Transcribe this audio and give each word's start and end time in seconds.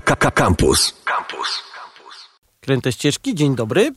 Campus. 0.00 0.94
Campus. 1.04 1.62
Kręte 2.60 2.92
ścieżki, 2.92 3.34
dzień 3.34 3.56
dobry. 3.56 3.92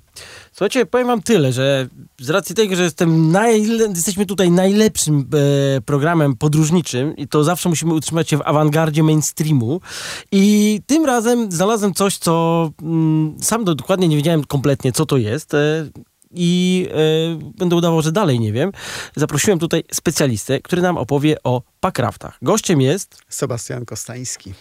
Słuchajcie, 0.51 0.85
powiem 0.85 1.07
wam 1.07 1.21
tyle, 1.21 1.53
że 1.53 1.87
z 2.19 2.29
racji 2.29 2.55
tego, 2.55 2.75
że 2.75 2.83
jestem 2.83 3.31
najle- 3.31 3.95
jesteśmy 3.95 4.25
tutaj 4.25 4.51
najlepszym 4.51 5.29
e, 5.77 5.81
programem 5.81 6.35
podróżniczym 6.35 7.15
i 7.15 7.27
to 7.27 7.43
zawsze 7.43 7.69
musimy 7.69 7.93
utrzymać 7.93 8.29
się 8.29 8.37
w 8.37 8.41
awangardzie 8.45 9.03
mainstreamu 9.03 9.81
i 10.31 10.79
tym 10.87 11.05
razem 11.05 11.51
znalazłem 11.51 11.93
coś, 11.93 12.17
co 12.17 12.69
mm, 12.81 13.35
sam 13.41 13.63
do, 13.63 13.75
dokładnie 13.75 14.07
nie 14.07 14.15
wiedziałem 14.15 14.43
kompletnie, 14.43 14.91
co 14.91 15.05
to 15.05 15.17
jest. 15.17 15.53
E, 15.53 15.85
i 16.33 16.87
e, 16.91 17.53
będę 17.57 17.75
udawał, 17.75 18.01
że 18.01 18.11
dalej 18.11 18.39
nie 18.39 18.53
wiem. 18.53 18.71
Zaprosiłem 19.15 19.59
tutaj 19.59 19.83
specjalistę, 19.91 20.59
który 20.59 20.81
nam 20.81 20.97
opowie 20.97 21.43
o 21.43 21.61
packraftach. 21.79 22.37
Gościem 22.41 22.81
jest 22.81 23.17
Sebastian 23.29 23.85
Kostański. 23.85 24.53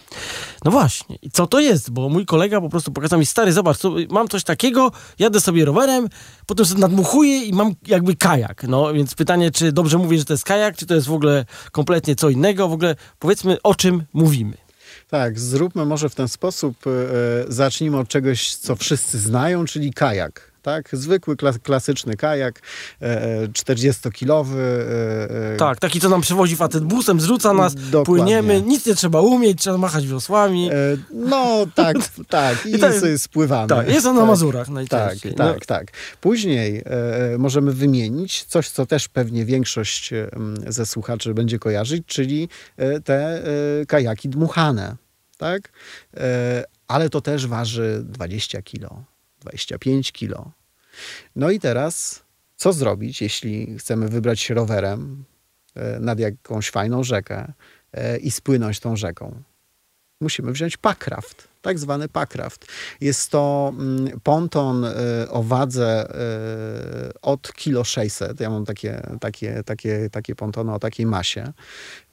no 0.65 0.71
właśnie. 0.71 1.15
I 1.21 1.31
co 1.31 1.47
to 1.47 1.59
jest? 1.59 1.91
Bo 1.91 2.09
mój 2.09 2.25
kolega 2.25 2.61
po 2.61 2.69
prostu 2.69 2.91
pokazał 2.91 3.19
mi, 3.19 3.25
stary, 3.25 3.53
zobacz, 3.53 3.77
mam 4.09 4.27
coś 4.27 4.43
takiego, 4.43 4.91
jadę 5.19 5.41
sobie 5.41 5.65
rowerem, 5.65 6.09
potem 6.45 6.65
sobie 6.65 6.81
nadmuchuję 6.81 7.43
i 7.43 7.53
mam 7.53 7.73
jakby 7.87 8.15
kajak. 8.15 8.63
No 8.63 8.93
więc 8.93 9.15
pytanie, 9.15 9.51
czy 9.51 9.71
dobrze 9.71 9.97
mówię, 9.97 10.17
że 10.17 10.25
to 10.25 10.33
jest 10.33 10.45
kajak, 10.45 10.77
czy 10.77 10.85
to 10.85 10.95
jest 10.95 11.07
w 11.07 11.13
ogóle 11.13 11.45
kompletnie 11.71 12.15
co 12.15 12.29
innego? 12.29 12.67
W 12.67 12.73
ogóle 12.73 12.95
powiedzmy, 13.19 13.57
o 13.63 13.75
czym 13.75 14.03
mówimy. 14.13 14.57
Tak, 15.09 15.39
zróbmy 15.39 15.85
może 15.85 16.09
w 16.09 16.15
ten 16.15 16.27
sposób, 16.27 16.75
e, 16.87 16.91
zacznijmy 17.47 17.97
od 17.97 18.07
czegoś, 18.07 18.55
co 18.55 18.75
wszyscy 18.75 19.19
znają, 19.19 19.65
czyli 19.65 19.93
kajak. 19.93 20.50
Tak, 20.61 20.89
zwykły, 20.93 21.35
klas- 21.35 21.59
klasyczny 21.59 22.15
kajak, 22.15 22.59
e, 23.01 23.47
40-kilowy. 23.47 24.57
E, 24.59 25.53
e, 25.53 25.57
Tak, 25.57 25.79
taki, 25.79 25.99
co 25.99 26.09
nam 26.09 26.21
przewozi 26.21 26.55
facet 26.55 26.83
busem, 26.83 27.21
zrzuca 27.21 27.53
nas, 27.53 27.75
Dokładnie. 27.75 28.05
płyniemy, 28.05 28.61
nic 28.61 28.85
nie 28.85 28.95
trzeba 28.95 29.21
umieć, 29.21 29.59
trzeba 29.61 29.77
machać 29.77 30.07
wiosłami. 30.07 30.69
e, 30.71 30.73
no 31.13 31.65
tak, 31.75 31.97
tak, 32.29 32.65
i, 32.65 32.75
I 32.75 32.79
to- 32.79 32.99
sobie 32.99 33.17
spływamy. 33.17 33.67
tak, 33.67 33.89
jest 33.89 34.05
on 34.05 34.15
na 34.15 34.21
Tak. 34.21 34.29
Mazurach 34.29 34.65
Tak, 34.67 34.73
najczęściej. 34.75 35.33
tak, 35.33 35.59
No. 35.59 35.65
tak. 35.67 35.91
Później 36.21 36.81
e, 36.85 37.37
możemy 37.37 37.71
wymienić 37.73 38.43
coś, 38.43 38.69
co 38.69 38.85
też 38.85 39.07
pewnie 39.07 39.45
większość 39.45 40.13
e, 40.13 40.29
ze 40.67 40.85
słuchaczy 40.85 41.33
będzie 41.33 41.59
kojarzyć, 41.59 42.03
czyli 42.05 42.49
e, 42.77 42.99
te 42.99 43.43
e, 43.81 43.85
kajaki 43.85 44.29
dmuchane. 44.29 44.95
Tak? 45.37 45.69
E, 46.17 46.63
ale 46.87 47.09
to 47.09 47.21
też 47.21 47.47
waży 47.47 48.01
20 48.05 48.61
kilo, 48.61 49.03
25 49.41 50.11
kilo. 50.11 50.51
No 51.35 51.49
i 51.49 51.59
teraz, 51.59 52.23
co 52.55 52.73
zrobić, 52.73 53.21
jeśli 53.21 53.77
chcemy 53.77 54.07
wybrać 54.07 54.39
się 54.39 54.53
rowerem 54.53 55.23
e, 55.75 55.99
nad 55.99 56.19
jakąś 56.19 56.69
fajną 56.69 57.03
rzekę 57.03 57.53
e, 57.93 58.17
i 58.17 58.31
spłynąć 58.31 58.79
tą 58.79 58.95
rzeką? 58.95 59.43
Musimy 60.21 60.51
wziąć 60.51 60.77
packraft, 60.77 61.47
tak 61.61 61.79
zwany 61.79 62.09
packraft. 62.09 62.65
Jest 63.01 63.31
to 63.31 63.73
mm, 63.79 64.19
ponton 64.23 64.85
y, 64.85 64.91
o 65.29 65.43
wadze 65.43 66.09
y, 67.09 67.21
od 67.21 67.53
kilo 67.53 67.83
600. 67.83 68.39
Ja 68.39 68.49
mam 68.49 68.65
takie, 68.65 69.01
takie, 69.19 69.63
takie, 69.63 70.09
takie 70.09 70.35
pontony 70.35 70.73
o 70.73 70.79
takiej 70.79 71.05
masie, 71.05 71.53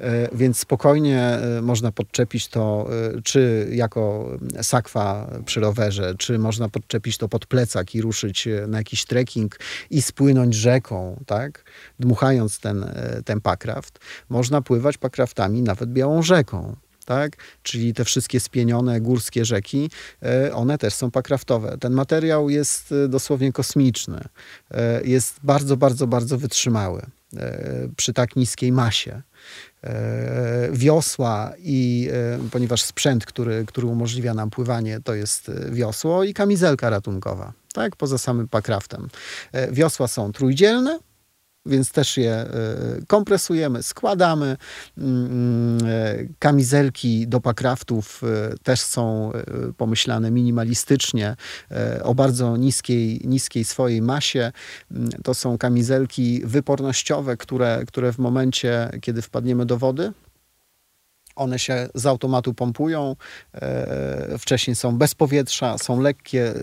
Y, 0.01 0.29
więc 0.33 0.59
spokojnie 0.59 1.39
można 1.63 1.93
podczepić 1.93 2.49
to 2.49 2.89
czy 3.25 3.69
jako 3.73 4.31
sakwa 4.63 5.31
przy 5.45 5.61
rowerze, 5.61 6.15
czy 6.19 6.39
można 6.39 6.69
podczepić 6.69 7.19
to 7.19 7.29
pod 7.29 7.47
plecak 7.47 7.95
i 7.95 8.03
ruszyć 8.03 8.49
na 8.69 8.79
jakiś 8.79 9.05
trekking 9.05 9.59
i 9.91 10.03
spłynąć 10.03 10.55
rzeką, 10.55 11.23
tak? 11.27 11.65
Dmuchając 11.99 12.61
ten, 12.61 12.95
ten 13.25 13.41
packraft. 13.41 13.99
Można 14.29 14.63
pływać 14.63 14.99
packraftami 14.99 15.63
nawet 15.63 15.93
białą 15.93 16.23
rzeką 16.23 16.77
tak? 17.09 17.37
Czyli 17.63 17.95
te 17.95 18.05
wszystkie 18.05 18.41
spienione 18.41 19.01
górskie 19.01 19.45
rzeki, 19.45 19.91
e, 20.23 20.55
one 20.55 20.79
też 20.79 20.95
są 20.95 21.11
pakraftowe. 21.11 21.79
Ten 21.81 21.93
materiał 21.93 22.51
jest 22.51 22.93
e, 22.93 23.09
dosłownie 23.09 23.53
kosmiczny. 23.53 24.21
E, 24.71 25.01
Jest 25.05 25.41
bardzo, 25.43 25.77
bardzo, 25.77 26.07
bardzo 26.07 26.39
wytrzymały 26.39 27.03
przy 27.97 28.13
tak 28.13 28.37
niskiej 28.37 28.73
masie. 28.73 29.23
Wiosła 30.73 31.53
i 31.59 32.11
ponieważ 32.51 32.83
sprzęt, 32.83 33.27
który, 33.27 33.65
który 33.67 33.87
umożliwia 33.87 34.35
nam 34.35 34.51
pływanie, 34.51 35.01
to 35.05 35.15
jest 35.15 35.51
wiosło 35.71 36.25
i 36.25 36.35
kamizelka 36.35 36.91
ratunkowa, 36.91 37.53
tak? 37.73 37.97
Poza 37.97 38.19
samym 38.19 38.49
pakraftem. 38.49 39.09
Wiosła 39.71 40.09
są 40.09 40.33
trójdzielne, 40.33 40.99
więc 41.69 41.93
też 41.93 42.17
je 42.17 42.33
e, 42.33 42.49
kompresujemy, 43.07 43.83
składamy. 43.83 44.57
Mm, 44.99 45.79
e, 45.87 46.17
Kamizelki 46.39 47.29
do 47.29 47.41
pakraftów 47.41 48.23
e, 48.25 48.59
też 48.63 48.81
są 48.81 49.33
pomyślane 49.77 50.31
minimalistycznie, 50.31 51.37
o 52.03 52.15
bardzo 52.15 52.57
niskiej, 52.57 53.21
niskiej 53.25 53.65
swojej 53.65 54.03
masie. 54.03 54.53
Mm, 54.91 55.11
To 55.23 55.35
są 55.35 55.59
kamizelki 55.59 56.43
wypornościowe, 56.45 57.37
które, 57.37 57.83
które 57.87 58.13
w 58.13 58.19
momencie, 58.19 58.91
kiedy 59.01 59.23
wpadniemy 59.23 59.67
do 59.67 59.79
wody, 59.79 60.13
one 61.39 61.59
się 61.59 61.89
z 61.95 62.07
automatu 62.07 62.55
pompują, 62.55 63.17
e, 63.55 64.39
wcześniej 64.39 64.77
są 64.77 64.99
bez 64.99 65.15
powietrza, 65.15 65.79
są 65.79 66.01
lekkie, 66.01 66.55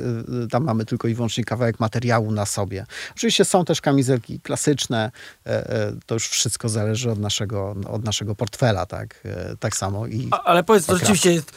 e, 0.43 0.47
tam 0.51 0.63
mamy 0.63 0.85
tylko 0.85 1.07
i 1.07 1.13
wyłącznie 1.13 1.43
kawałek 1.43 1.79
materiału 1.79 2.31
na 2.31 2.45
sobie. 2.45 2.85
Oczywiście 3.15 3.45
są 3.45 3.65
też 3.65 3.81
kamizelki 3.81 4.39
klasyczne, 4.39 5.11
e, 5.45 5.93
to 6.05 6.15
już 6.15 6.27
wszystko 6.27 6.69
zależy 6.69 7.11
od 7.11 7.19
naszego, 7.19 7.75
od 7.89 8.05
naszego 8.05 8.35
portfela, 8.35 8.85
tak, 8.85 9.23
tak 9.59 9.77
samo 9.77 10.07
i 10.07 10.29
ale 10.45 10.63
powiedz, 10.63 10.85
to 10.85 10.97
rzeczywiście 10.97 11.33
jest 11.33 11.51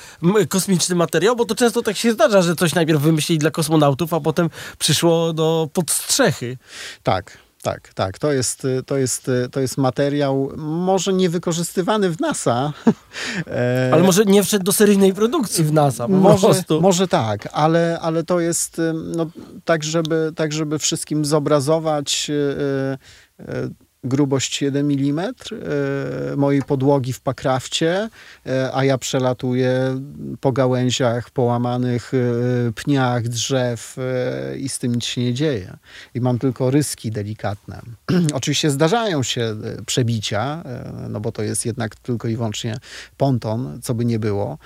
kosmiczny 0.49 0.95
materiał, 0.95 1.37
bo 1.37 1.45
to 1.45 1.55
często 1.55 1.83
tak 1.83 1.97
się 1.97 2.13
zdarza, 2.13 2.43
że 2.43 2.57
coś 2.57 2.75
najpierw 2.75 3.01
wymyślili 3.01 3.39
dla 3.39 3.51
kosmonautów, 3.51 4.15
a 4.15 4.21
potem 4.21 4.51
przyszło 4.79 5.33
do 5.33 5.69
podstrzechy. 5.73 6.59
Tak, 7.03 7.39
tak, 7.73 7.95
tak. 7.95 8.19
To 8.19 8.33
jest, 8.33 8.67
to 8.87 8.97
jest, 8.97 9.31
to 9.53 9.61
jest 9.61 9.77
materiał 9.77 10.53
może 10.57 11.13
niewykorzystywany 11.13 12.11
w 12.11 12.21
NASA. 12.21 12.73
e, 13.47 13.91
Ale 13.93 14.03
może 14.03 14.25
nie 14.25 14.43
wszedł 14.43 14.65
do 14.65 14.73
seryjnej 14.73 15.15
produkcji 15.15 15.65
w 15.65 15.73
NASA, 15.73 16.09
po 16.09 16.13
Może, 16.13 16.47
prostu. 16.47 16.81
może 16.81 17.09
tak, 17.09 17.49
ale, 17.53 17.99
ale 18.03 18.25
to 18.25 18.41
jest 18.41 18.81
no, 19.17 19.27
tak, 19.65 19.85
żeby, 19.85 20.33
tak, 20.37 20.53
żeby 20.53 20.79
wszystkim 20.79 21.25
zobrazować 21.25 22.31
y, 22.31 22.35
y, 23.41 23.88
grubość 24.05 24.63
1 24.63 24.91
mm 24.91 25.35
y, 26.33 26.37
mojej 26.37 26.63
podłogi 26.63 27.13
w 27.13 27.21
pakrafcie, 27.21 28.09
y, 28.47 28.51
a 28.75 28.85
ja 28.85 28.99
przelatuję 28.99 30.01
po 30.41 30.53
gałęziach, 30.53 31.31
połamanych 31.31 32.15
y, 32.15 32.73
pniach, 32.75 33.29
drzew 33.29 33.97
i 34.59 34.69
z 34.69 34.79
tym 34.79 34.95
nic 34.95 35.05
się 35.05 35.21
nie 35.21 35.35
dzieje. 35.35 35.77
I 36.15 36.21
mam 36.21 36.39
tylko 36.39 36.71
ryski 36.71 37.11
delikatne. 37.11 37.81
Oczywiście 38.35 38.71
zdarzają 38.71 39.23
się 39.23 39.57
przebicia, 39.87 40.65
no 41.09 41.21
bo 41.21 41.33
to 41.33 41.43
jest 41.43 41.67
jednak 41.67 41.97
tylko 41.97 42.29
i 42.29 42.37
wyłącznie 42.37 42.79
ponton, 43.17 43.81
co 43.83 43.95
by 43.95 44.05
nie 44.05 44.19
było. 44.19 44.59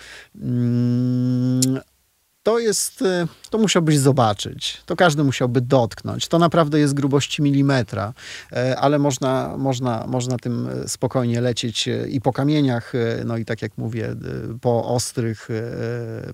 To 2.43 2.59
jest, 2.59 3.03
y, 3.03 3.27
to 3.51 3.59
musiałbyś 3.59 3.99
zobaczyć, 3.99 4.83
to 4.87 4.97
każdy 4.97 5.25
musiałby 5.25 5.61
dotknąć. 5.61 6.29
To 6.29 6.39
naprawdę 6.39 6.79
jest 6.79 6.95
grubości 6.95 7.43
milimetra, 7.43 8.13
e, 8.53 8.77
ale 8.79 8.99
można, 8.99 9.55
można, 9.59 10.07
można 10.07 10.37
tym 10.37 10.69
e, 10.69 10.89
spokojnie 10.89 11.41
lecieć 11.41 11.89
i 12.09 12.21
po 12.21 12.33
kamieniach, 12.33 12.93
no 13.25 13.37
i 13.37 13.45
tak 13.45 13.63
jak 13.63 13.79
mówię, 13.79 14.17
po 14.61 14.85
ostrych 14.85 15.49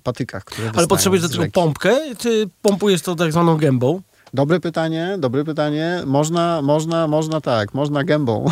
patykach, 0.03 0.43
które 0.43 0.71
Ale 0.75 0.87
potrzebujesz 0.87 1.23
do 1.23 1.29
tego 1.29 1.51
pompkę, 1.51 1.97
czy 2.17 2.49
pompujesz 2.61 3.01
to 3.01 3.15
tak 3.15 3.31
zwaną 3.31 3.57
gębą? 3.57 4.01
Dobre 4.33 4.59
pytanie, 4.59 5.15
dobre 5.19 5.43
pytanie. 5.43 6.03
Można, 6.05 6.61
można, 6.61 7.07
można 7.07 7.41
tak, 7.41 7.73
można 7.73 8.03
gębą. 8.03 8.45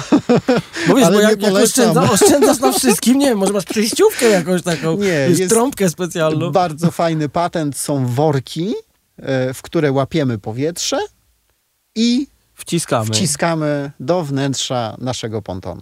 Ale 1.06 1.12
bo 1.12 1.20
jak, 1.22 1.42
jak 1.42 1.54
oszczędza, 1.54 2.12
oszczędzasz 2.12 2.60
na 2.60 2.72
wszystkim, 2.72 3.20
nie 3.20 3.26
wiem, 3.28 3.38
może 3.38 3.54
masz 3.54 3.66
przejściówkę 3.66 4.30
jakąś 4.30 4.64
taką, 4.64 4.98
Nie, 4.98 5.08
jest, 5.08 5.40
jest- 5.40 5.54
trąbkę 5.54 5.90
specjalną. 5.90 6.52
Bardzo 6.52 6.92
fajny 6.92 7.30
patent 7.30 7.78
są 7.78 8.06
worki, 8.08 8.74
e, 9.18 9.54
w 9.54 9.62
które 9.62 9.92
łapiemy 9.92 10.38
powietrze 10.38 10.98
i 11.96 12.28
Wciskamy. 12.54 13.06
wciskamy 13.06 13.92
do 14.00 14.24
wnętrza 14.24 14.96
naszego 15.00 15.42
pontonu. 15.42 15.82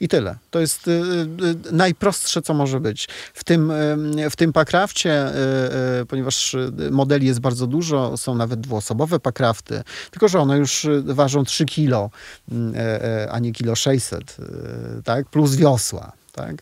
I 0.00 0.08
tyle. 0.08 0.36
To 0.50 0.60
jest 0.60 0.88
y, 0.88 0.90
y, 0.90 1.72
najprostsze, 1.72 2.42
co 2.42 2.54
może 2.54 2.80
być. 2.80 3.08
W 3.34 3.44
tym, 3.44 3.70
y, 3.70 4.30
w 4.30 4.36
tym 4.36 4.52
pakrafcie, 4.52 5.26
y, 5.28 6.02
y, 6.02 6.06
ponieważ 6.06 6.54
y, 6.54 6.72
modeli 6.90 7.26
jest 7.26 7.40
bardzo 7.40 7.66
dużo, 7.66 8.16
są 8.16 8.34
nawet 8.34 8.60
dwuosobowe 8.60 9.20
pakrafty, 9.20 9.82
tylko 10.10 10.28
że 10.28 10.40
one 10.40 10.58
już 10.58 10.84
y, 10.84 11.02
ważą 11.02 11.44
3 11.44 11.64
kilo, 11.64 12.10
y, 12.52 12.54
y, 12.54 13.30
a 13.30 13.38
nie 13.38 13.52
kilo 13.52 13.74
600, 13.74 14.36
y, 14.38 15.02
tak? 15.02 15.28
plus 15.28 15.56
wiosła. 15.56 16.12
Tak? 16.36 16.56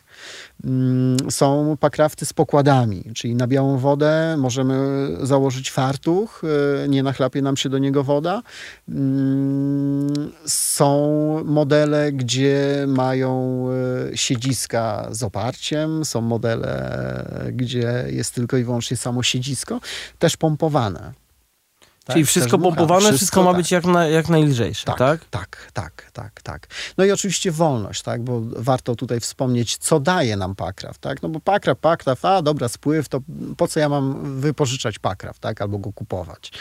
Mm, 0.63 1.17
Są 1.31 1.77
pakrafty 1.79 2.25
z 2.25 2.33
pokładami, 2.33 3.03
czyli 3.15 3.35
na 3.35 3.47
białą 3.47 3.77
wodę 3.77 4.35
możemy 4.37 5.07
założyć 5.21 5.71
fartuch, 5.71 6.41
y, 6.83 6.89
nie 6.89 7.03
nachlapie 7.03 7.41
nam 7.41 7.57
się 7.57 7.69
do 7.69 7.77
niego 7.77 8.03
woda. 8.03 8.41
Mm, 8.89 10.31
Są 10.47 10.95
modele, 11.45 12.11
gdzie 12.11 12.85
mają 12.87 13.65
y, 14.13 14.17
siedziska 14.17 15.07
z 15.11 15.23
oparciem, 15.23 16.05
są 16.05 16.21
modele, 16.21 17.25
gdzie 17.53 18.05
jest 18.09 18.35
tylko 18.35 18.57
i 18.57 18.63
wyłącznie 18.63 18.97
samo 18.97 19.23
siedzisko, 19.23 19.79
też 20.19 20.37
pompowane. 20.37 21.24
Czyli 22.07 22.23
Tak, 22.23 22.29
wszystko 22.29 22.51
też 22.51 22.59
dmuchane. 22.59 22.77
pompowane, 22.77 23.17
wszystko, 23.17 23.43
ma 23.43 23.49
tak. 23.49 23.57
być 23.57 23.71
jak, 23.71 23.85
na, 23.85 24.07
jak 24.07 24.29
najlżejsze, 24.29 24.85
tak? 24.85 24.97
Tak, 24.97 25.25
tak, 25.25 25.71
tak, 25.73 26.11
tak, 26.13 26.41
tak. 26.41 26.67
No 26.97 27.05
i 27.05 27.11
oczywiście 27.11 27.51
wolność, 27.51 28.01
tak, 28.01 28.23
bo 28.23 28.41
warto 28.55 28.95
tutaj 28.95 29.19
wspomnieć, 29.19 29.77
co 29.77 29.99
daje 29.99 30.37
nam 30.37 30.55
pakraw, 30.55 30.97
tak, 30.97 31.21
no 31.21 31.29
bo 31.29 31.39
pakraw, 31.39 31.77
pakraw, 31.77 32.25
a 32.25 32.41
dobra, 32.41 32.69
spływ, 32.69 33.09
to 33.09 33.19
po 33.57 33.67
co 33.67 33.79
ja 33.79 33.89
mam 33.89 34.39
wypożyczać 34.41 34.99
pakraw, 34.99 35.39
tak, 35.39 35.61
albo 35.61 35.77
go 35.77 35.93
kupować? 35.93 36.51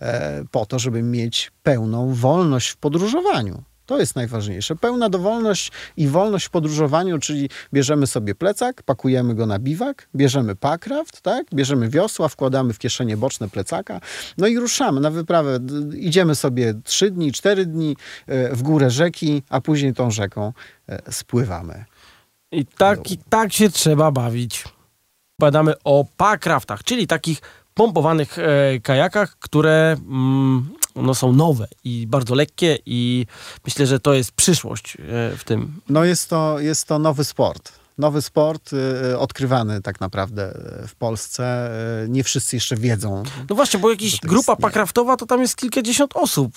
E, 0.00 0.44
po 0.50 0.66
to, 0.66 0.78
żeby 0.78 1.02
mieć 1.02 1.52
pełną 1.62 2.14
wolność 2.14 2.68
w 2.68 2.76
podróżowaniu. 2.76 3.62
To 3.92 4.00
jest 4.00 4.16
najważniejsze. 4.16 4.76
Pełna 4.76 5.08
dowolność 5.08 5.72
i 5.96 6.08
wolność 6.08 6.46
w 6.46 6.50
podróżowaniu, 6.50 7.18
czyli 7.18 7.48
bierzemy 7.72 8.06
sobie 8.06 8.34
plecak, 8.34 8.82
pakujemy 8.82 9.34
go 9.34 9.46
na 9.46 9.58
biwak, 9.58 10.08
bierzemy 10.16 10.56
pakraft, 10.56 11.20
tak? 11.20 11.46
bierzemy 11.54 11.88
wiosła, 11.88 12.28
wkładamy 12.28 12.72
w 12.72 12.78
kieszenie 12.78 13.16
boczne 13.16 13.48
plecaka, 13.48 14.00
no 14.38 14.46
i 14.46 14.58
ruszamy 14.58 15.00
na 15.00 15.10
wyprawę. 15.10 15.58
Idziemy 15.94 16.34
sobie 16.34 16.74
trzy 16.84 17.10
dni, 17.10 17.32
cztery 17.32 17.66
dni 17.66 17.96
e, 18.26 18.56
w 18.56 18.62
górę 18.62 18.90
rzeki, 18.90 19.42
a 19.48 19.60
później 19.60 19.94
tą 19.94 20.10
rzeką 20.10 20.52
e, 20.88 21.12
spływamy. 21.12 21.84
I 22.52 22.66
tak, 22.66 23.10
I 23.10 23.18
tak 23.18 23.52
się 23.52 23.70
trzeba 23.70 24.10
bawić. 24.10 24.64
Badamy 25.40 25.74
o 25.84 26.04
pakraftach, 26.16 26.84
czyli 26.84 27.06
takich 27.06 27.40
pompowanych 27.74 28.38
e, 28.38 28.80
kajakach, 28.80 29.36
które 29.38 29.96
mm, 30.08 30.70
no, 30.96 31.14
są 31.14 31.32
nowe 31.32 31.68
i 31.84 32.06
bardzo 32.06 32.34
lekkie 32.34 32.78
i 32.86 33.26
myślę, 33.64 33.86
że 33.86 34.00
to 34.00 34.14
jest 34.14 34.32
przyszłość 34.32 34.96
e, 34.96 35.00
w 35.36 35.44
tym. 35.44 35.80
No 35.88 36.04
jest 36.04 36.30
to, 36.30 36.60
jest 36.60 36.88
to 36.88 36.98
nowy 36.98 37.24
sport. 37.24 37.81
Nowy 37.98 38.22
sport 38.22 38.70
y, 39.12 39.18
odkrywany 39.18 39.82
tak 39.82 40.00
naprawdę 40.00 40.56
y, 40.84 40.88
w 40.88 40.94
Polsce. 40.94 41.70
Y, 42.04 42.08
Nie 42.08 42.24
wszyscy 42.24 42.56
jeszcze 42.56 42.76
wiedzą. 42.76 43.22
No 43.50 43.56
właśnie, 43.56 43.80
bo 43.80 43.90
jakaś 43.90 44.20
grupa 44.20 44.38
istnieje. 44.40 44.56
pakraftowa 44.56 45.16
to 45.16 45.26
tam 45.26 45.40
jest 45.40 45.56
kilkadziesiąt 45.56 46.10
osób 46.16 46.56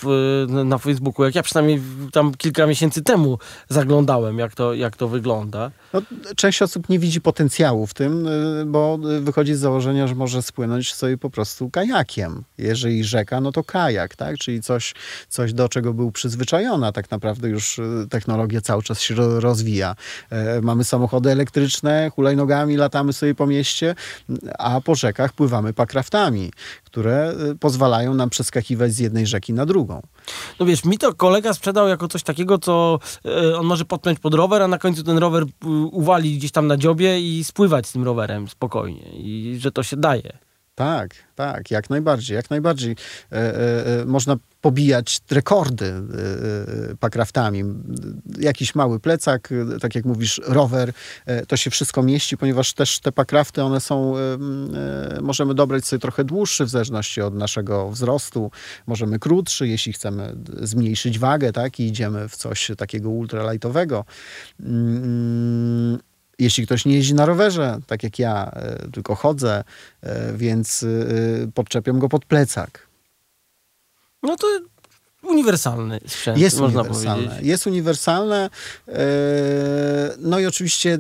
na- 0.66 0.78
Facebooku. 0.78 1.26
Jak 1.26 1.36
ja 1.36 1.44
przynajmniej 1.44 1.82
tam 2.14 2.34
kilka 2.34 2.68
miesięcy 2.68 3.02
temu 3.02 3.38
zaglądałem, 3.70 4.40
jak 4.40 4.56
to, 4.56 4.74
jak 4.74 4.98
to 4.98 5.08
wygląda. 5.08 5.72
No, 5.94 6.02
część 6.36 6.62
osób 6.62 6.90
nie 6.90 7.00
widzi 7.00 7.22
potencjału 7.22 7.88
w 7.88 7.94
tym, 7.94 8.28
y, 8.28 8.66
bo 8.66 9.00
y, 9.18 9.22
wychodzi 9.22 9.56
z 9.56 9.60
założenia, 9.60 10.08
że 10.08 10.16
może 10.16 10.42
spłynąć 10.42 10.94
sobie 10.94 11.18
po 11.18 11.30
prostu 11.30 11.70
kajakiem. 11.70 12.44
Jeżeli 12.58 13.04
rzeka, 13.04 13.42
no 13.42 13.52
to 13.52 13.64
kajak, 13.64 14.16
tak? 14.16 14.38
Czyli 14.38 14.62
coś, 14.62 14.94
coś 15.30 15.54
do 15.54 15.70
czego 15.70 15.94
był 15.94 16.12
przyzwyczajona. 16.12 16.92
Tak 16.92 17.12
naprawdę 17.12 17.50
już 17.50 17.80
y, 17.80 18.08
technologia 18.10 18.62
cały 18.62 18.84
czas 18.84 19.02
się 19.02 19.16
ro- 19.16 19.40
rozwija. 19.40 19.96
E, 20.30 20.62
Mamy 20.62 20.84
samochody 20.84 21.25
elektryczne, 21.32 22.12
hulajnogami 22.16 22.78
latamy 22.78 23.14
sobie 23.14 23.36
po 23.36 23.48
mieście, 23.48 23.96
a 24.60 24.82
po 24.82 24.96
rzekach 24.96 25.34
pływamy 25.34 25.74
pakraftami, 25.74 26.52
które 26.84 27.34
y, 27.52 27.56
pozwalają 27.56 28.14
nam 28.14 28.30
przeskakiwać 28.30 28.94
z 28.94 29.00
jednej 29.00 29.28
rzeki 29.28 29.54
na 29.54 29.66
drugą. 29.66 30.02
No 30.60 30.66
wiesz, 30.66 30.86
mi 30.86 30.98
to 30.98 31.14
kolega 31.14 31.54
sprzedał 31.54 31.88
jako 31.88 32.08
coś 32.08 32.24
takiego, 32.24 32.58
co 32.58 33.00
e, 33.26 33.58
on 33.58 33.66
może 33.66 33.86
podpiąć 33.86 34.20
pod 34.20 34.34
rower, 34.34 34.62
a 34.62 34.68
na 34.68 34.78
końcu 34.78 35.04
ten 35.04 35.18
rower 35.18 35.44
e, 35.44 35.68
uwali 35.92 36.38
gdzieś 36.38 36.52
tam 36.52 36.68
na 36.68 36.78
dziobie 36.78 37.20
i 37.20 37.44
spływać 37.44 37.88
z 37.88 37.92
tym 37.92 38.04
rowerem 38.04 38.48
spokojnie. 38.48 39.10
I 39.14 39.58
że 39.60 39.72
to 39.72 39.84
się 39.84 39.98
daje. 39.98 40.45
Tak, 40.76 41.16
tak, 41.36 41.72
jak 41.72 41.90
najbardziej, 41.90 42.36
jak 42.36 42.50
najbardziej. 42.50 42.96
E, 43.32 43.36
e, 43.36 44.02
e, 44.02 44.06
można 44.06 44.38
pobijać 44.62 45.20
rekordy 45.32 45.86
e, 45.86 45.92
e, 46.92 46.96
pakraftami. 47.00 47.64
Jakiś 48.40 48.76
mały 48.76 49.00
plecak, 49.00 49.50
e, 49.52 49.80
tak 49.80 49.96
jak 49.96 50.06
mówisz, 50.06 50.42
rower, 50.46 50.94
to 51.48 51.58
się 51.58 51.70
wszystko 51.70 52.04
mieści, 52.04 52.38
ponieważ 52.38 52.74
też 52.74 53.00
te 53.00 53.12
pakrafty, 53.12 53.64
one 53.64 53.82
są, 53.82 54.14
możemy 55.22 55.54
dobrać 55.54 55.86
sobie 55.86 56.00
trochę 56.00 56.24
dłuższy 56.24 56.66
w 56.66 56.70
zależności 56.70 57.22
od 57.22 57.36
naszego 57.36 57.90
wzrostu, 57.90 58.52
możemy 58.88 59.20
krótszy, 59.20 59.68
jeśli 59.68 59.94
chcemy 59.94 60.36
zmniejszyć 60.62 61.20
wagę, 61.20 61.52
tak, 61.52 61.80
i 61.80 61.88
idziemy 61.88 62.30
w 62.30 62.36
coś 62.36 62.72
takiego 62.78 63.10
ultralightowego. 63.10 64.06
Mm, 64.60 66.00
jeśli 66.40 66.66
ktoś 66.66 66.86
nie 66.86 66.96
jeździ 66.96 67.14
na 67.14 67.26
rowerze, 67.26 67.80
tak 67.88 68.04
jak 68.04 68.20
ja, 68.20 68.52
e, 68.52 68.92
tylko 68.92 69.16
chodzę, 69.16 69.64
e, 70.02 70.34
więc 70.34 70.84
e, 70.84 71.52
podczepiam 71.54 72.00
go 72.00 72.10
pod 72.10 72.26
plecak. 72.26 72.88
No 74.24 74.36
to 74.36 74.48
uniwersalny 75.26 76.00
sprzęt, 76.08 76.38
Jest 76.38 76.60
można 76.60 76.82
uniwersalne. 76.82 77.24
powiedzieć. 77.24 77.48
Jest 77.48 77.68
uniwersalne. 77.68 78.50
No 80.20 80.40
i 80.40 80.46
oczywiście, 80.46 80.98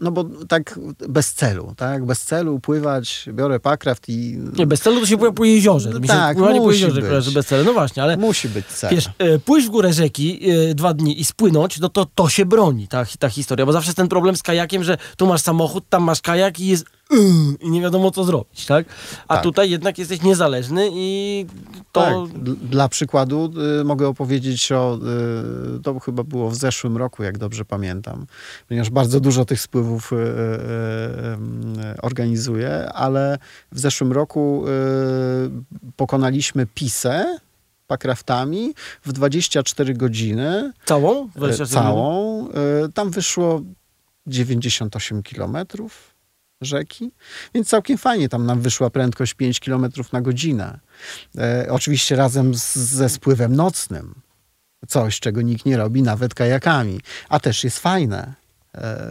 no 0.00 0.10
bo 0.10 0.24
tak 0.48 0.78
bez 1.08 1.32
celu, 1.32 1.74
tak? 1.76 2.04
Bez 2.06 2.20
celu 2.22 2.60
pływać, 2.60 3.28
biorę 3.32 3.60
pakraft 3.60 4.08
i 4.08 4.38
Nie, 4.58 4.66
bez 4.66 4.80
celu 4.80 5.00
to 5.00 5.06
się 5.06 5.18
pływa 5.18 5.32
po 5.32 5.44
jeziorze. 5.44 5.92
To 5.92 6.00
Tak, 6.00 6.36
pływanie 6.36 6.58
po 6.60 6.64
musi 6.66 6.80
jeziorze 6.80 7.00
być. 7.00 7.08
kojarzy 7.08 7.30
bez 7.30 7.46
celu. 7.46 7.64
No 7.64 7.72
właśnie, 7.72 8.02
ale 8.02 8.16
musi 8.16 8.48
być 8.48 8.66
cel. 8.66 8.90
wiesz, 8.90 9.10
e, 9.18 9.38
pójść 9.38 9.66
w 9.66 9.70
górę 9.70 9.92
rzeki 9.92 10.40
e, 10.70 10.74
dwa 10.74 10.94
dni 10.94 11.20
i 11.20 11.24
spłynąć, 11.24 11.80
no 11.80 11.88
to 11.88 12.06
to 12.14 12.28
się 12.28 12.46
broni, 12.46 12.88
ta, 12.88 13.04
ta 13.18 13.28
historia. 13.28 13.66
Bo 13.66 13.72
zawsze 13.72 13.88
jest 13.88 13.96
ten 13.96 14.08
problem 14.08 14.36
z 14.36 14.42
kajakiem, 14.42 14.84
że 14.84 14.98
tu 15.16 15.26
masz 15.26 15.40
samochód, 15.42 15.84
tam 15.88 16.02
masz 16.02 16.20
kajak 16.20 16.60
i 16.60 16.66
jest 16.66 16.84
i 17.60 17.70
nie 17.70 17.80
wiadomo 17.80 18.10
co 18.10 18.24
zrobić, 18.24 18.66
tak? 18.66 18.86
A 19.28 19.34
Tak. 19.34 19.42
tutaj 19.42 19.70
jednak 19.70 19.98
jesteś 19.98 20.22
niezależny 20.22 20.88
i 20.92 21.46
to... 21.92 22.00
Tak, 22.02 22.42
dla 22.42 22.88
przykładu 22.88 23.52
y, 23.80 23.84
mogę 23.84 24.08
opowiedzieć 24.08 24.72
o, 24.72 24.98
y, 25.78 25.82
to 25.82 25.98
chyba 26.00 26.22
było 26.24 26.50
w 26.50 26.54
zeszłym 26.56 26.96
roku, 26.96 27.22
jak 27.22 27.38
dobrze 27.38 27.64
pamiętam, 27.64 28.26
ponieważ 28.68 28.90
bardzo 28.90 29.20
dużo 29.20 29.44
tych 29.44 29.60
spływów 29.60 30.12
y, 30.12 30.16
y, 30.16 30.18
y, 30.18 32.00
organizuję, 32.02 32.88
ale 32.92 33.38
w 33.72 33.80
zeszłym 33.80 34.12
roku 34.12 34.64
y, 34.66 34.70
pokonaliśmy 35.96 36.66
Pisę 36.74 37.38
pakraftami 37.86 38.74
w 39.04 39.12
24 39.12 39.94
godziny, 39.94 40.72
Całą? 40.84 41.24
y, 41.26 41.30
24 41.36 41.66
całą. 41.84 42.48
Y, 42.48 42.92
Tam 42.92 43.10
wyszło 43.10 43.60
98 44.26 45.22
kilometrów 45.22 46.15
rzeki, 46.60 47.10
więc 47.54 47.68
całkiem 47.68 47.98
fajnie 47.98 48.28
tam 48.28 48.46
nam 48.46 48.60
wyszła 48.60 48.90
prędkość 48.90 49.34
5 49.34 49.60
km 49.60 49.86
na 50.12 50.20
godzinę. 50.20 50.78
E, 51.38 51.66
oczywiście 51.70 52.16
razem 52.16 52.54
z, 52.54 52.76
ze 52.76 53.08
spływem 53.08 53.56
nocnym. 53.56 54.14
Coś, 54.88 55.20
czego 55.20 55.42
nikt 55.42 55.66
nie 55.66 55.76
robi, 55.76 56.02
nawet 56.02 56.34
kajakami. 56.34 57.00
A 57.28 57.40
też 57.40 57.64
jest 57.64 57.78
fajne. 57.78 58.34
E, 58.74 59.06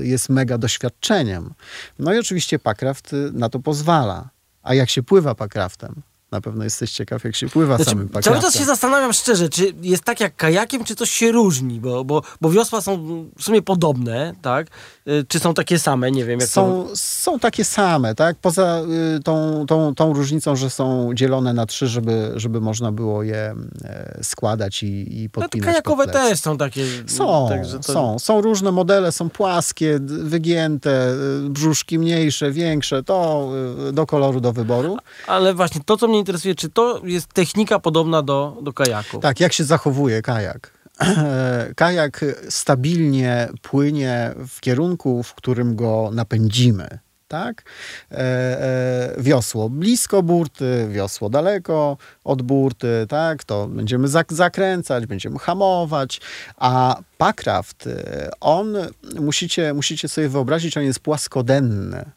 jest 0.00 0.28
mega 0.28 0.58
doświadczeniem. 0.58 1.54
No 1.98 2.14
i 2.14 2.18
oczywiście 2.18 2.58
pakraft 2.58 3.12
y, 3.12 3.30
na 3.32 3.48
to 3.48 3.58
pozwala. 3.58 4.28
A 4.62 4.74
jak 4.74 4.90
się 4.90 5.02
pływa 5.02 5.34
pakraftem? 5.34 6.02
Na 6.34 6.40
pewno 6.40 6.64
jesteś 6.64 6.90
ciekaw, 6.92 7.24
jak 7.24 7.36
się 7.36 7.48
pływa 7.48 7.76
Znaczy, 7.76 7.90
samym 7.90 8.08
cały 8.08 8.22
pakraftem. 8.22 8.42
czas 8.42 8.58
się 8.60 8.64
zastanawiam 8.64 9.12
szczerze, 9.12 9.48
czy 9.48 9.72
jest 9.82 10.04
tak 10.04 10.20
jak 10.20 10.36
kajakiem, 10.36 10.84
czy 10.84 10.94
coś 10.96 11.10
się 11.10 11.32
różni, 11.32 11.80
bo, 11.80 12.04
bo, 12.04 12.22
bo 12.40 12.50
wiosła 12.50 12.80
są 12.80 12.96
w 13.38 13.42
sumie 13.42 13.62
podobne, 13.62 14.34
tak? 14.42 14.66
Y, 15.08 15.24
Czy 15.28 15.38
są 15.38 15.54
takie 15.54 15.78
same, 15.78 16.10
nie 16.10 16.24
wiem 16.24 16.40
jak 16.40 16.48
to... 16.48 16.54
są, 16.54 16.86
są 16.94 17.38
takie 17.38 17.64
same, 17.64 18.14
tak? 18.14 18.36
Poza 18.42 18.80
y, 19.16 19.22
tą, 19.22 19.64
tą, 19.68 19.94
tą 19.94 20.12
różnicą, 20.12 20.56
że 20.56 20.70
są 20.70 21.10
dzielone 21.14 21.52
na 21.52 21.66
trzy, 21.66 21.88
żeby, 21.88 22.32
żeby 22.36 22.60
można 22.60 22.92
było 22.92 23.22
je 23.22 23.54
e, 23.84 24.18
składać 24.22 24.82
i, 24.82 25.20
i 25.20 25.22
No 25.24 25.28
podpinać 25.42 25.66
kajakowe 25.66 26.04
pod 26.04 26.12
też 26.12 26.40
są 26.40 26.58
takie. 26.58 26.84
Są, 27.06 27.46
także 27.48 27.76
to- 27.78 27.92
są. 27.92 28.18
Są 28.18 28.40
różne 28.40 28.72
modele, 28.72 29.12
są 29.12 29.30
płaskie, 29.30 29.98
wygięte, 30.02 31.10
y, 31.46 31.50
brzuszki 31.50 31.98
mniejsze, 31.98 32.50
większe, 32.52 33.02
to 33.02 33.48
y, 33.88 33.92
do 33.92 34.06
koloru, 34.06 34.40
do 34.40 34.52
wyboru. 34.52 34.96
Ale 35.26 35.54
właśnie 35.54 35.80
to, 35.86 35.96
co 35.96 36.08
mnie 36.08 36.23
interesuje, 36.24 36.54
czy 36.54 36.70
to 36.70 37.00
jest 37.04 37.32
technika 37.32 37.78
podobna 37.78 38.22
do, 38.22 38.58
do 38.62 38.72
kajaku? 38.72 39.18
Tak, 39.18 39.40
jak 39.40 39.52
się 39.52 39.64
zachowuje 39.64 40.22
kajak? 40.22 40.70
Kajak 41.76 42.24
stabilnie 42.48 43.48
płynie 43.62 44.34
w 44.48 44.60
kierunku, 44.60 45.22
w 45.22 45.34
którym 45.34 45.76
go 45.76 46.10
napędzimy. 46.12 46.98
Tak? 47.28 47.62
E, 48.10 48.16
e, 48.18 49.14
wiosło 49.22 49.70
blisko 49.70 50.22
burty, 50.22 50.88
wiosło 50.90 51.30
daleko 51.30 51.96
od 52.24 52.42
burty, 52.42 53.06
tak? 53.08 53.44
To 53.44 53.66
będziemy 53.68 54.08
zak- 54.08 54.34
zakręcać, 54.34 55.06
będziemy 55.06 55.38
hamować, 55.38 56.20
a 56.56 56.96
pakraft, 57.18 57.86
e, 57.86 58.30
on, 58.40 58.76
musicie, 59.20 59.74
musicie 59.74 60.08
sobie 60.08 60.28
wyobrazić, 60.28 60.76
on 60.76 60.82
jest 60.84 61.00
płaskodenny. 61.00 62.10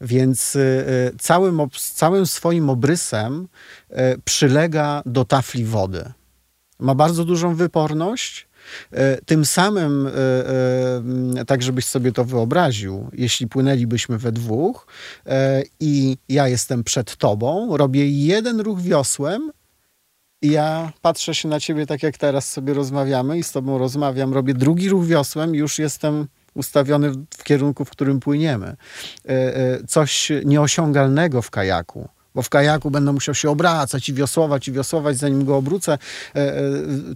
Więc 0.00 0.56
y, 0.56 0.58
y, 1.14 1.18
całym, 1.18 1.60
całym 1.94 2.26
swoim 2.26 2.70
obrysem 2.70 3.48
y, 3.90 3.96
przylega 4.24 5.02
do 5.06 5.24
tafli 5.24 5.64
wody. 5.64 6.12
Ma 6.78 6.94
bardzo 6.94 7.24
dużą 7.24 7.54
wyporność 7.54 8.50
tym 9.26 9.44
samym, 9.44 10.10
tak 11.46 11.62
żebyś 11.62 11.84
sobie 11.84 12.12
to 12.12 12.24
wyobraził, 12.24 13.10
jeśli 13.12 13.46
płynęlibyśmy 13.46 14.18
we 14.18 14.32
dwóch 14.32 14.86
i 15.80 16.16
ja 16.28 16.48
jestem 16.48 16.84
przed 16.84 17.16
tobą, 17.16 17.76
robię 17.76 18.10
jeden 18.10 18.60
ruch 18.60 18.80
wiosłem, 18.80 19.50
ja 20.42 20.92
patrzę 21.02 21.34
się 21.34 21.48
na 21.48 21.60
ciebie 21.60 21.86
tak 21.86 22.02
jak 22.02 22.18
teraz 22.18 22.50
sobie 22.50 22.74
rozmawiamy 22.74 23.38
i 23.38 23.42
z 23.42 23.52
tobą 23.52 23.78
rozmawiam, 23.78 24.34
robię 24.34 24.54
drugi 24.54 24.88
ruch 24.88 25.06
wiosłem, 25.06 25.54
już 25.54 25.78
jestem 25.78 26.26
ustawiony 26.54 27.12
w 27.38 27.44
kierunku, 27.44 27.84
w 27.84 27.90
którym 27.90 28.20
płyniemy. 28.20 28.76
Coś 29.86 30.32
nieosiągalnego 30.44 31.42
w 31.42 31.50
kajaku 31.50 32.08
bo 32.34 32.42
w 32.42 32.48
kajaku 32.48 32.90
będę 32.90 33.12
musiał 33.12 33.34
się 33.34 33.50
obracać 33.50 34.08
i 34.08 34.14
wiosłować 34.14 34.68
i 34.68 34.72
wiosłować, 34.72 35.18
zanim 35.18 35.44
go 35.44 35.56
obrócę, 35.56 35.92
e, 35.92 36.38
e, 36.38 36.62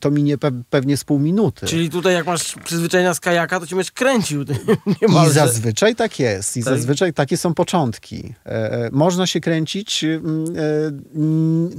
to 0.00 0.10
minie 0.10 0.38
pe 0.38 0.50
pewnie 0.70 0.96
z 0.96 1.04
pół 1.04 1.18
minuty. 1.18 1.66
Czyli 1.66 1.90
tutaj 1.90 2.14
jak 2.14 2.26
masz 2.26 2.54
przyzwyczajenia 2.64 3.14
z 3.14 3.20
kajaka, 3.20 3.60
to 3.60 3.66
ci 3.66 3.74
będziesz 3.74 3.92
kręcił. 3.92 4.44
I 5.26 5.30
zazwyczaj 5.30 5.96
tak 5.96 6.18
jest. 6.18 6.56
I 6.56 6.64
tak? 6.64 6.74
zazwyczaj 6.74 7.12
takie 7.12 7.36
są 7.36 7.54
początki. 7.54 8.34
E, 8.46 8.88
można 8.92 9.26
się 9.26 9.40
kręcić 9.40 10.04
mm, 10.04 11.70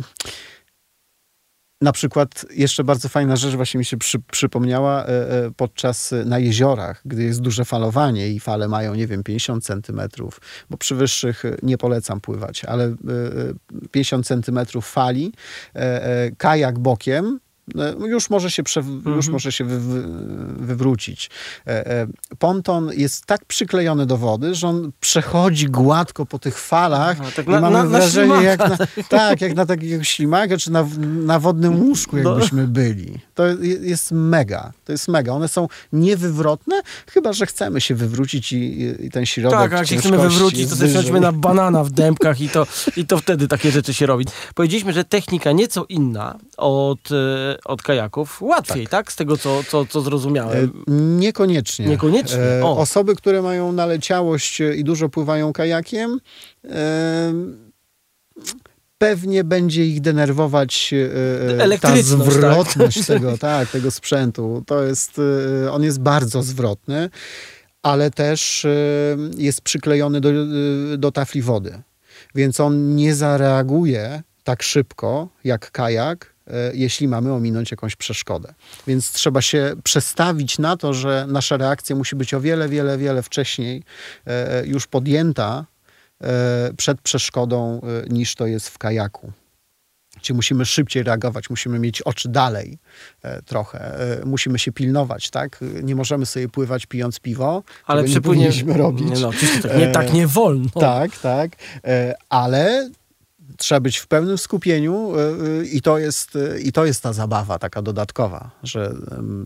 na 1.82 1.92
przykład 1.92 2.46
jeszcze 2.52 2.84
bardzo 2.84 3.10
fajna 3.10 3.36
rzecz 3.36 3.56
właśnie 3.56 3.78
mi 3.78 3.86
się 3.86 3.98
przy, 3.98 4.20
przypomniała 4.20 5.06
e, 5.06 5.08
e, 5.08 5.52
podczas 5.58 6.14
e, 6.14 6.26
na 6.26 6.40
jeziorach, 6.40 7.02
gdy 7.06 7.24
jest 7.24 7.42
duże 7.42 7.66
falowanie 7.66 8.30
i 8.30 8.40
fale 8.40 8.68
mają, 8.68 8.96
nie 8.96 9.08
wiem, 9.08 9.24
50 9.24 9.66
centymetrów, 9.66 10.42
bo 10.70 10.78
przy 10.78 10.96
wyższych 10.96 11.44
nie 11.64 11.78
polecam 11.78 12.22
pływać, 12.22 12.66
ale 12.66 12.96
50 13.92 14.28
centymetrów 14.28 14.90
fali, 14.90 15.34
kajak 16.38 16.80
bokiem, 16.80 17.40
już 18.08 18.30
może 18.30 18.52
się, 18.52 18.64
prze, 18.64 18.80
mhm. 18.80 19.16
już 19.16 19.28
może 19.28 19.52
się 19.52 19.64
wy, 19.64 19.80
wy, 19.80 20.04
wywrócić. 20.66 21.30
E, 21.68 21.88
e, 21.88 22.08
ponton 22.40 22.92
jest 22.94 23.26
tak 23.26 23.46
przyklejony 23.46 24.06
do 24.06 24.18
wody, 24.18 24.56
że 24.56 24.68
on 24.68 24.92
przechodzi 25.00 25.66
gładko 25.66 26.26
po 26.26 26.40
tych 26.40 26.60
falach 26.60 27.20
no, 27.20 27.26
tak 27.36 27.48
i 27.48 27.50
na, 27.50 27.62
mamy 27.62 27.78
na, 27.78 27.86
wrażenie, 27.86 28.44
jak 28.44 28.60
na, 28.60 28.78
tak, 29.10 29.42
jak 29.42 29.56
na 29.56 29.66
takiego 29.66 30.04
ślimaka, 30.04 30.58
czy 30.58 30.72
na, 30.72 30.88
na 31.00 31.40
wodnym 31.40 31.80
łóżku, 31.82 32.18
no. 32.18 32.30
jakbyśmy 32.30 32.62
no. 32.62 32.68
byli. 32.68 33.20
To 33.36 33.44
jest 33.82 34.12
mega. 34.12 34.72
To 34.86 34.92
jest 34.92 35.08
mega. 35.08 35.34
One 35.34 35.48
są 35.48 35.68
niewywrotne, 35.94 36.82
chyba, 37.08 37.34
że 37.34 37.46
chcemy 37.46 37.82
się 37.82 37.96
wywrócić 37.96 38.54
i, 38.54 38.96
i 39.06 39.12
ten 39.12 39.26
środek 39.26 39.60
Tak, 39.60 39.74
a 39.74 39.78
jak 39.78 39.88
się 39.88 39.98
chcemy 39.98 40.18
wywrócić, 40.18 40.70
to 40.70 40.76
sobie 40.76 41.20
na 41.20 41.32
banana 41.48 41.84
w 41.84 41.92
dębkach 41.92 42.42
i 42.42 42.50
to, 42.50 42.68
i 42.98 43.06
to 43.06 43.18
wtedy 43.18 43.48
takie 43.48 43.72
rzeczy 43.72 43.94
się 43.94 44.06
robi. 44.06 44.26
Powiedzieliśmy, 44.56 44.94
że 44.94 45.04
technika 45.04 45.52
nieco 45.52 45.86
inna 45.90 46.38
od 46.58 47.12
e, 47.12 47.55
od 47.66 47.82
kajaków 47.82 48.42
łatwiej, 48.42 48.84
tak? 48.84 48.92
tak? 48.92 49.12
Z 49.12 49.16
tego, 49.16 49.38
co, 49.38 49.64
co, 49.64 49.86
co 49.86 50.02
zrozumiałem. 50.02 50.84
E, 50.88 50.92
niekoniecznie. 50.92 51.86
Niekoniecznie. 51.86 52.40
E, 52.40 52.66
osoby, 52.66 53.16
które 53.16 53.42
mają 53.42 53.72
naleciałość 53.72 54.60
i 54.60 54.84
dużo 54.84 55.10
pływają 55.10 55.54
kajakiem, 55.54 56.20
e, 56.66 57.34
pewnie 58.98 59.44
będzie 59.44 59.86
ich 59.86 60.02
denerwować 60.02 60.94
e, 61.60 61.78
ta 61.80 61.80
tak? 61.80 61.98
zwrotność 61.98 62.98
tak? 62.98 63.08
tego, 63.08 63.38
tak, 63.48 63.70
tego 63.70 63.92
sprzętu. 63.92 64.64
To 64.68 64.84
jest, 64.84 65.22
on 65.72 65.84
jest 65.84 66.00
bardzo 66.00 66.44
zwrotny, 66.44 67.10
ale 67.84 68.12
też 68.12 68.68
jest 69.38 69.62
przyklejony 69.62 70.22
do, 70.22 70.30
do 70.98 71.12
tafli 71.12 71.42
wody. 71.42 71.82
Więc 72.36 72.60
on 72.60 72.96
nie 72.96 73.16
zareaguje 73.16 74.24
tak 74.46 74.64
szybko 74.64 75.30
jak 75.44 75.72
kajak, 75.72 76.35
jeśli 76.74 77.08
mamy 77.08 77.34
ominąć 77.34 77.72
jakąś 77.72 77.96
przeszkodę. 77.96 78.54
Więc 78.88 79.12
trzeba 79.12 79.42
się 79.42 79.76
przestawić 79.84 80.60
na 80.60 80.78
to, 80.78 80.94
że 80.94 81.26
nasza 81.30 81.58
reakcja 81.58 81.96
musi 81.96 82.16
być 82.16 82.34
o 82.34 82.42
wiele, 82.42 82.70
wiele, 82.70 82.98
wiele 82.98 83.24
wcześniej 83.24 83.84
e, 84.26 84.66
już 84.66 84.88
podjęta 84.88 85.66
e, 86.22 86.74
przed 86.78 87.02
przeszkodą 87.02 87.82
niż 88.10 88.36
to 88.36 88.48
jest 88.48 88.70
w 88.70 88.78
kajaku. 88.78 89.32
Czyli 90.22 90.36
musimy 90.36 90.66
szybciej 90.66 91.04
reagować, 91.04 91.50
musimy 91.50 91.80
mieć 91.80 92.02
oczy 92.02 92.30
dalej 92.30 92.78
trochę, 93.46 93.98
musimy 94.26 94.60
się 94.60 94.72
pilnować, 94.72 95.30
tak? 95.30 95.60
Nie 95.84 95.96
możemy 95.96 96.26
sobie 96.26 96.50
pływać 96.50 96.86
pijąc 96.86 97.20
piwo, 97.20 97.64
ale 97.86 98.04
przypłynie... 98.04 98.50
nie 98.66 98.74
robić. 98.74 99.10
Nie, 99.10 99.20
no, 99.20 99.32
tak, 99.62 99.78
nie, 99.78 99.88
tak 99.88 100.14
nie 100.14 100.28
wolno. 100.28 100.70
Tak, 100.70 101.18
tak, 101.18 101.52
ale 102.30 102.90
trzeba 103.58 103.80
być 103.80 103.98
w 103.98 104.08
pełnym 104.08 104.38
skupieniu 104.38 105.14
e, 105.16 105.22
e, 105.62 105.66
i 105.66 105.82
to 105.82 105.98
jest, 105.98 106.36
e, 106.36 106.60
i 106.60 106.72
to 106.72 106.86
jest 106.86 107.04
ta 107.04 107.14
zabawa 107.14 107.60
taka 107.60 107.82
dodatkowa, 107.82 108.52
że 108.64 108.94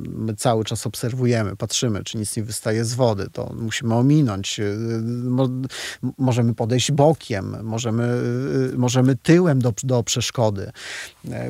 my 0.09 0.35
cały 0.35 0.65
czas 0.65 0.87
obserwujemy, 0.87 1.55
patrzymy, 1.55 2.03
czy 2.03 2.17
nic 2.17 2.37
nie 2.37 2.43
wystaje 2.43 2.85
z 2.85 2.93
wody, 2.93 3.27
to 3.33 3.53
musimy 3.59 3.95
ominąć, 3.95 4.61
możemy 6.17 6.55
podejść 6.55 6.91
bokiem, 6.91 7.57
możemy, 7.63 8.21
możemy 8.77 9.15
tyłem 9.15 9.61
do, 9.61 9.73
do 9.83 10.03
przeszkody, 10.03 10.71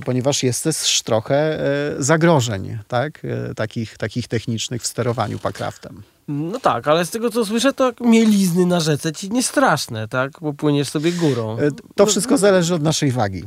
ponieważ 0.05 0.43
jest 0.43 0.63
też 0.63 1.01
trochę 1.03 1.59
zagrożeń, 1.99 2.77
tak? 2.87 3.21
takich, 3.55 3.97
takich 3.97 4.27
technicznych 4.27 4.81
w 4.81 4.87
sterowaniu 4.87 5.39
pakraftem. 5.39 6.03
No 6.29 6.59
tak, 6.59 6.87
ale 6.87 7.05
z 7.05 7.09
tego 7.09 7.29
co 7.29 7.45
słyszę, 7.45 7.73
to 7.73 7.91
mielizny 8.01 8.65
na 8.65 8.79
rzece 8.79 9.11
ci 9.11 9.29
nie 9.29 9.43
straszne, 9.43 10.07
tak? 10.07 10.31
Bo 10.41 10.53
płyniesz 10.53 10.89
sobie 10.89 11.11
górą. 11.11 11.57
To 11.95 12.05
wszystko 12.05 12.37
zależy 12.37 12.75
od 12.75 12.83
naszej 12.83 13.11
wagi. 13.11 13.43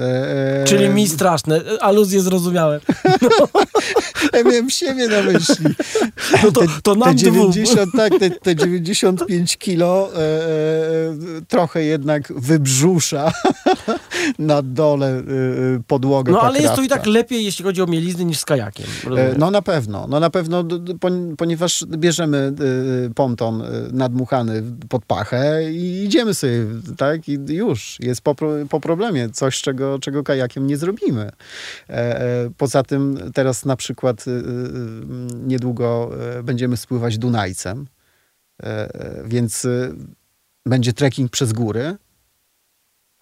Eee... 0.00 0.66
Czyli 0.66 0.88
mi 0.88 1.08
straszne. 1.08 1.60
Aluzje 1.80 2.20
zrozumiałem. 2.20 2.80
No. 3.22 3.48
ja 4.38 4.44
miałem 4.44 4.70
siebie 4.70 5.08
na 5.08 5.22
myśli. 5.22 5.66
No 6.44 6.52
to, 6.52 6.60
to 6.82 6.94
nam 6.94 7.08
te 7.08 7.14
90, 7.14 7.92
tak, 7.96 8.12
te, 8.18 8.30
te 8.30 8.56
95 8.56 9.56
kilo 9.56 10.10
e, 10.14 10.18
e, 10.18 10.22
trochę 11.48 11.82
jednak 11.84 12.32
wybrzusza 12.32 13.32
na 14.38 14.62
dole 14.62 15.18
e, 15.18 15.22
podłogę 15.86 16.32
No 16.32 16.40
ale 16.40 16.60
jest 16.60 16.74
to 16.74 16.82
i 16.82 16.88
tak 16.88 17.06
lepiej, 17.06 17.44
jeśli 17.44 17.64
chodzi 17.64 17.82
o 17.82 17.86
mielizny, 17.86 18.24
niż 18.24 18.38
z 18.38 18.44
kajakiem. 18.44 18.86
E, 19.16 19.34
no 19.38 19.50
na 19.50 19.62
pewno. 19.62 20.06
No 20.08 20.20
na 20.20 20.30
pewno, 20.30 20.64
ponieważ 21.38 21.84
bierzemy 21.86 22.52
e, 23.08 23.14
ponton 23.14 23.62
e, 23.62 23.66
nadmuchany 23.92 24.62
pod 24.88 25.04
pachę 25.04 25.72
i 25.72 26.04
idziemy 26.04 26.34
sobie, 26.34 26.66
tak? 26.96 27.28
I 27.28 27.38
już. 27.48 27.96
Jest 28.00 28.20
po, 28.20 28.34
po 28.70 28.80
problemie. 28.80 29.30
Coś, 29.30 29.62
czego, 29.62 29.98
czego 29.98 30.22
kajakiem 30.22 30.66
nie 30.66 30.76
zrobimy. 30.76 31.30
Poza 32.58 32.82
tym 32.82 33.30
teraz 33.34 33.64
na 33.64 33.76
przykład 33.76 34.26
y, 34.26 34.30
y, 34.30 34.42
niedługo 35.46 36.10
y, 36.38 36.42
będziemy 36.42 36.76
spływać 36.76 37.18
Dunajcem, 37.18 37.86
więc 39.24 39.66
będzie 40.66 40.92
trekking 40.92 41.30
przez 41.30 41.52
góry, 41.52 41.96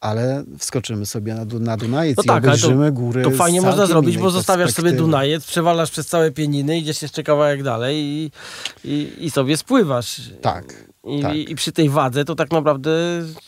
ale 0.00 0.45
wskoczymy 0.59 1.07
sobie 1.07 1.35
na, 1.35 1.45
na 1.61 1.76
Dunajec 1.76 2.16
no 2.16 2.23
i 2.23 2.26
tak, 2.26 2.45
obejrzymy 2.45 2.87
to, 2.87 2.92
góry. 2.92 3.23
To 3.23 3.30
fajnie 3.30 3.61
można 3.61 3.87
zrobić, 3.87 4.19
bo 4.19 4.30
zostawiasz 4.30 4.73
sobie 4.73 4.92
Dunajec, 4.92 5.47
przewalasz 5.47 5.90
przez 5.90 6.07
całe 6.07 6.30
pieniny, 6.30 6.78
idziesz 6.78 7.02
jeszcze 7.02 7.23
kawałek 7.23 7.62
dalej 7.62 7.97
i, 7.97 8.30
i, 8.85 9.12
i 9.19 9.30
sobie 9.30 9.57
spływasz. 9.57 10.21
Tak. 10.40 10.89
I, 11.04 11.23
tak. 11.23 11.37
I, 11.37 11.54
przy 11.54 11.73
tej 11.73 11.88
wadze 11.88 12.25
to 12.25 12.35
tak 12.35 12.50
naprawdę 12.50 12.90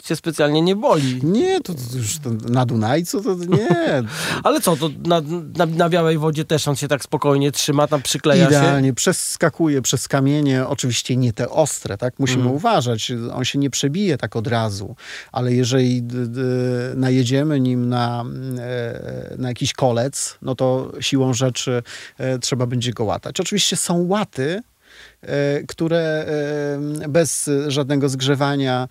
cię 0.04 0.16
specjalnie 0.16 0.62
nie 0.62 0.76
boli. 0.76 1.20
Nie, 1.22 1.60
to, 1.60 1.74
to 1.74 1.96
już 1.96 2.18
to 2.18 2.30
na 2.30 2.66
Dunajcu 2.66 3.22
to 3.22 3.34
nie. 3.34 4.02
Ale 4.44 4.60
co, 4.60 4.76
to 4.76 4.90
na, 5.06 5.20
na, 5.56 5.66
na, 5.66 5.88
białej 5.88 6.18
wodzie 6.18 6.44
też 6.44 6.68
on 6.68 6.76
się 6.76 6.88
tak 6.88 7.02
spokojnie 7.02 7.52
trzyma, 7.52 7.86
tam 7.86 8.02
przykleja 8.02 8.46
Idealnie. 8.46 8.66
się? 8.66 8.70
Idealnie, 8.70 8.94
przeskakuje 8.94 9.82
przez 9.82 10.08
kamienie, 10.08 10.66
oczywiście 10.66 11.16
nie 11.16 11.32
te 11.32 11.50
ostre, 11.50 11.98
tak? 11.98 12.18
Musimy 12.18 12.42
mm. 12.42 12.54
uważać, 12.54 13.12
on 13.34 13.44
się 13.44 13.58
nie 13.58 13.70
przebije 13.70 14.18
tak 14.18 14.36
od 14.36 14.46
razu, 14.46 14.96
ale 15.32 15.52
jeżeli 15.52 16.02
d, 16.02 16.26
d, 16.26 16.40
najedziemy 16.96 17.60
nim 17.60 17.88
na, 17.88 18.24
e, 18.58 19.34
na 19.38 19.48
jakiś 19.48 19.72
kolec, 19.72 20.38
no 20.42 20.54
to 20.54 20.92
siłą 21.00 21.34
rzeczy 21.34 21.82
e, 22.18 22.38
trzeba 22.38 22.66
będzie 22.66 22.92
go 22.92 23.04
łatać. 23.04 23.40
Oczywiście 23.40 23.76
są 23.76 24.06
łaty, 24.06 24.62
które 25.68 26.26
e, 27.02 27.08
bez 27.08 27.50
żadnego 27.68 28.08
zgrzewania 28.08 28.88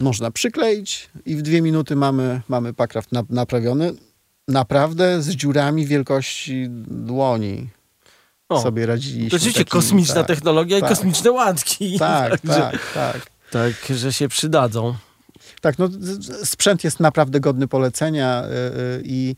można 0.00 0.30
przykleić 0.30 1.10
i 1.26 1.36
w 1.36 1.42
dwie 1.42 1.62
minuty 1.62 1.96
mamy, 1.96 2.40
mamy 2.48 2.74
pakraft 2.74 3.10
naprawiony. 3.30 3.92
Naprawdę 4.48 5.22
z 5.22 5.28
dziurami 5.28 5.86
wielkości 5.86 6.66
dłoni 6.88 7.68
o, 8.48 8.62
sobie 8.62 8.86
radziliśmy. 8.86 9.30
To 9.30 9.38
rzeczywiście 9.38 9.64
kosmiczna 9.64 10.14
tak, 10.14 10.26
technologia 10.26 10.80
tak, 10.80 10.90
i 10.90 10.94
kosmiczne 10.94 11.30
łatki. 11.32 11.96
Tak, 11.98 12.40
tak, 12.46 12.92
tak. 12.94 13.30
Tak, 13.50 13.96
że 13.96 14.12
się 14.12 14.28
przydadzą. 14.28 14.94
Tak, 15.60 15.78
no, 15.78 15.88
sprzęt 16.44 16.84
jest 16.84 17.00
naprawdę 17.00 17.40
godny 17.40 17.68
polecenia 17.68 18.42
e, 18.42 18.48
i 19.04 19.36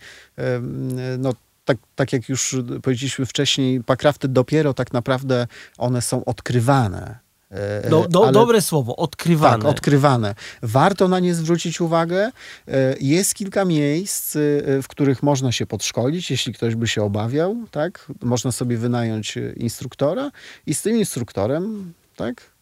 no, 1.18 1.32
tak, 1.64 1.78
tak 1.96 2.12
jak 2.12 2.28
już 2.28 2.56
powiedzieliśmy 2.82 3.26
wcześniej, 3.26 3.84
pakrafty 3.84 4.28
dopiero 4.28 4.74
tak 4.74 4.92
naprawdę 4.92 5.46
one 5.78 6.02
są 6.02 6.24
odkrywane. 6.24 7.18
E, 7.50 7.90
Do, 7.90 8.06
do, 8.08 8.22
ale- 8.22 8.32
Dobre 8.32 8.60
słowo, 8.62 8.96
odkrywane. 8.96 9.58
tak, 9.62 9.70
odkrywane. 9.70 10.34
Warto 10.62 11.08
na 11.08 11.20
nie 11.20 11.34
zwrócić 11.34 11.80
uwagę. 11.80 12.30
E, 12.68 12.94
Jest 13.00 13.34
kilka 13.34 13.64
miejsc, 13.64 14.36
e, 14.36 14.40
w 14.82 14.88
których 14.88 15.22
można 15.22 15.52
się 15.52 15.66
podszkolić, 15.66 16.30
jeśli 16.30 16.52
ktoś 16.54 16.74
by 16.74 16.88
się 16.88 17.02
obawiał, 17.02 17.56
tak? 17.70 18.06
Można 18.22 18.52
sobie 18.52 18.76
wynająć 18.76 19.38
instruktora 19.56 20.30
i 20.66 20.74
z 20.74 20.82
tym 20.82 20.96
instruktorem, 20.96 21.92
tak? 22.16 22.53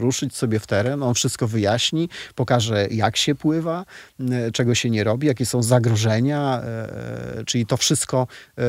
Ruszyć 0.00 0.36
sobie 0.36 0.58
w 0.58 0.66
teren, 0.66 1.02
on 1.02 1.14
wszystko 1.14 1.48
wyjaśni, 1.48 2.08
pokaże 2.34 2.86
jak 2.90 3.16
się 3.16 3.34
pływa, 3.34 3.84
e, 4.20 4.50
czego 4.50 4.74
się 4.74 4.90
nie 4.90 5.04
robi, 5.04 5.26
jakie 5.26 5.46
są 5.46 5.62
zagrożenia, 5.62 6.62
e, 6.62 7.44
czyli 7.46 7.66
to 7.66 7.76
wszystko, 7.76 8.26
e, 8.58 8.62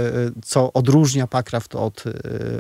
co 0.46 0.74
odróżnia 0.74 1.28
pakraft 1.28 1.76
od, 1.76 2.04
e, 2.08 2.12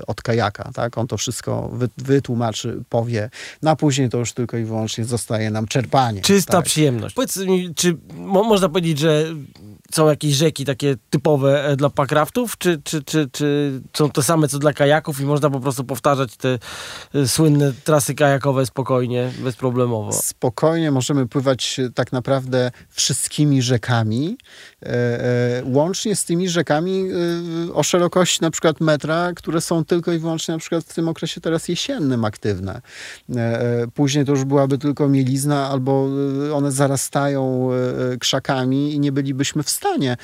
od 0.07 0.21
kajaka. 0.21 0.71
Tak? 0.73 0.97
On 0.97 1.07
to 1.07 1.17
wszystko 1.17 1.69
wy, 1.73 1.89
wytłumaczy, 1.97 2.83
powie, 2.89 3.29
no 3.61 3.71
a 3.71 3.75
później 3.75 4.09
to 4.09 4.17
już 4.17 4.33
tylko 4.33 4.57
i 4.57 4.63
wyłącznie 4.63 5.05
zostaje 5.05 5.51
nam 5.51 5.67
czerpanie. 5.67 6.21
Czysta 6.21 6.53
tak? 6.53 6.65
przyjemność. 6.65 7.15
Powiedz 7.15 7.37
mi, 7.37 7.75
czy 7.75 7.97
mo, 8.13 8.43
można 8.43 8.69
powiedzieć, 8.69 8.99
że 8.99 9.25
są 9.91 10.09
jakieś 10.09 10.33
rzeki 10.33 10.65
takie 10.65 10.95
typowe 11.09 11.65
e, 11.65 11.75
dla 11.75 11.89
pakraftów, 11.89 12.57
czy, 12.57 12.81
czy, 12.83 13.03
czy, 13.03 13.29
czy 13.31 13.81
są 13.93 14.09
te 14.09 14.23
same 14.23 14.47
co 14.47 14.59
dla 14.59 14.73
kajaków 14.73 15.21
i 15.21 15.25
można 15.25 15.49
po 15.49 15.59
prostu 15.59 15.83
powtarzać 15.83 16.37
te 16.37 16.59
e, 17.15 17.27
słynne 17.27 17.73
trasy 17.83 18.15
kajakowe 18.15 18.60
spokojnie, 18.65 19.31
bezproblemowo? 19.39 20.13
Spokojnie 20.13 20.91
możemy 20.91 21.27
pływać 21.27 21.79
e, 21.79 21.89
tak 21.89 22.11
naprawdę 22.11 22.71
wszystkimi 22.89 23.61
rzekami, 23.61 24.37
e, 24.83 24.87
e, 24.87 25.63
łącznie 25.65 26.15
z 26.15 26.25
tymi 26.25 26.49
rzekami 26.49 27.05
o 27.73 27.83
szerokości 27.83 28.41
na 28.41 28.51
przykład 28.51 28.81
metra, 28.81 29.31
które 29.35 29.61
są 29.61 29.85
tylko 29.85 30.13
i 30.13 30.19
wyłącznie 30.19 30.53
na 30.53 30.59
przykład 30.59 30.83
w 30.83 30.93
tym 30.93 31.07
okresie 31.07 31.41
teraz 31.41 31.67
jesiennym 31.67 32.25
aktywne. 32.25 32.81
Później 33.93 34.25
to 34.25 34.31
już 34.31 34.43
byłaby 34.43 34.77
tylko 34.77 35.09
mielizna, 35.09 35.69
albo 35.69 36.09
one 36.53 36.71
zarastają 36.71 37.69
krzakami 38.19 38.93
i 38.93 38.99
nie 38.99 39.11
bylibyśmy 39.11 39.63
w 39.63 39.69
stanie. 39.69 40.17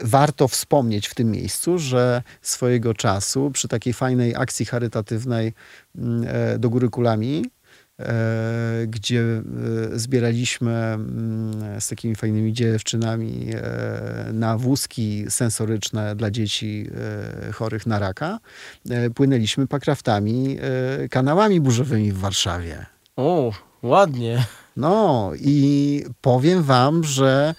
Warto 0.00 0.48
wspomnieć 0.48 1.08
w 1.08 1.14
tym 1.14 1.30
miejscu, 1.30 1.78
że 1.78 2.22
swojego 2.42 2.94
czasu 2.94 3.50
przy 3.50 3.68
takiej 3.68 3.92
fajnej 3.92 4.34
akcji 4.36 4.66
charytatywnej 4.66 5.52
mm, 5.98 6.26
do 6.60 6.70
góry 6.70 6.88
kulami, 6.88 7.44
gdzie 8.86 9.20
e, 9.22 9.42
zbieraliśmy 9.98 10.72
mm, 10.72 11.80
z 11.80 11.88
takimi 11.88 12.14
fajnymi 12.16 12.52
dziewczynami 12.52 13.46
e, 13.54 14.32
na 14.32 14.58
wózki 14.58 15.24
sensoryczne 15.28 16.16
dla 16.16 16.30
dzieci 16.30 16.86
e, 17.48 17.52
chorych 17.52 17.86
na 17.86 17.98
raka. 17.98 18.38
E, 18.90 19.10
Płynęliśmy 19.10 19.66
pakraftami, 19.66 20.58
e, 21.04 21.08
kanałami 21.08 21.60
burzowymi 21.60 22.12
w 22.12 22.18
Warszawie. 22.18 22.86
O, 23.16 23.52
ładnie. 23.82 24.44
No 24.76 25.30
i 25.40 26.04
powiem 26.20 26.62
wam, 26.62 27.04
że 27.04 27.54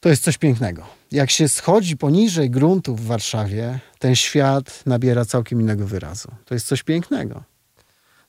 to 0.00 0.08
jest 0.08 0.22
coś 0.22 0.38
pięknego. 0.38 0.86
Jak 1.12 1.30
się 1.30 1.48
schodzi 1.48 1.96
poniżej 1.96 2.50
gruntu 2.50 2.96
w 2.96 3.06
Warszawie, 3.06 3.78
ten 3.98 4.14
świat 4.14 4.82
nabiera 4.86 5.24
całkiem 5.24 5.60
innego 5.60 5.86
wyrazu. 5.86 6.28
To 6.44 6.54
jest 6.54 6.66
coś 6.66 6.82
pięknego. 6.82 7.42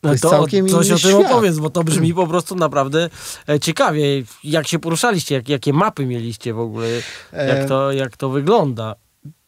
No 0.04 0.12
jest 0.12 0.24
to 0.24 0.30
całkiem 0.30 0.68
coś 0.68 0.92
o 0.92 1.00
tym 1.00 1.12
świat. 1.12 1.32
opowiedz, 1.32 1.58
bo 1.60 1.70
to 1.70 1.84
brzmi 1.84 2.14
po 2.14 2.28
prostu 2.28 2.56
naprawdę 2.56 3.10
e, 3.50 3.60
ciekawie. 3.60 4.24
Jak 4.44 4.68
się 4.68 4.80
poruszaliście, 4.80 5.36
jak, 5.36 5.50
jakie 5.50 5.74
mapy 5.74 6.06
mieliście 6.06 6.54
w 6.54 6.60
ogóle, 6.60 6.88
E, 7.34 7.48
jak 7.48 7.68
to, 7.68 7.92
jak 7.92 8.18
to 8.18 8.30
wygląda. 8.30 8.96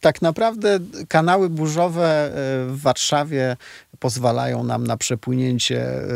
tak 0.00 0.22
naprawdę 0.22 0.78
kanały 1.08 1.48
burzowe 1.50 2.24
e, 2.26 2.30
w 2.66 2.80
Warszawie 2.82 3.56
pozwalają 3.98 4.64
nam 4.64 4.86
na 4.86 4.96
przepłynięcie 4.96 5.82
e, 5.82 6.00
e, 6.00 6.06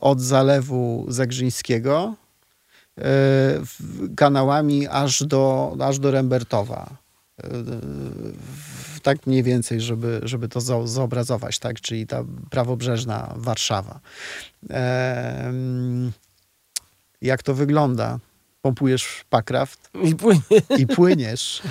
od 0.00 0.20
zalewu 0.20 1.04
Zegrzyńskiego 1.08 2.14
e, 2.98 3.04
kanałami 4.16 4.88
aż 4.88 5.22
do, 5.24 5.76
aż 5.80 5.98
do 5.98 6.10
Rembertowa. 6.10 7.01
Tak 9.02 9.26
mniej 9.26 9.42
więcej, 9.42 9.80
żeby, 9.80 10.20
żeby 10.22 10.48
to 10.48 10.60
zo- 10.60 10.86
zobrazować, 10.86 11.58
tak? 11.58 11.80
czyli 11.80 12.06
ta 12.06 12.24
prawobrzeżna 12.50 13.34
Warszawa. 13.36 14.00
Jak 17.22 17.42
to 17.42 17.54
wygląda? 17.54 18.18
Pompujesz 18.62 19.24
pakraft, 19.30 19.90
I 20.04 20.14
płynie. 20.16 20.40
i 20.78 20.86
płyniesz 20.86 21.62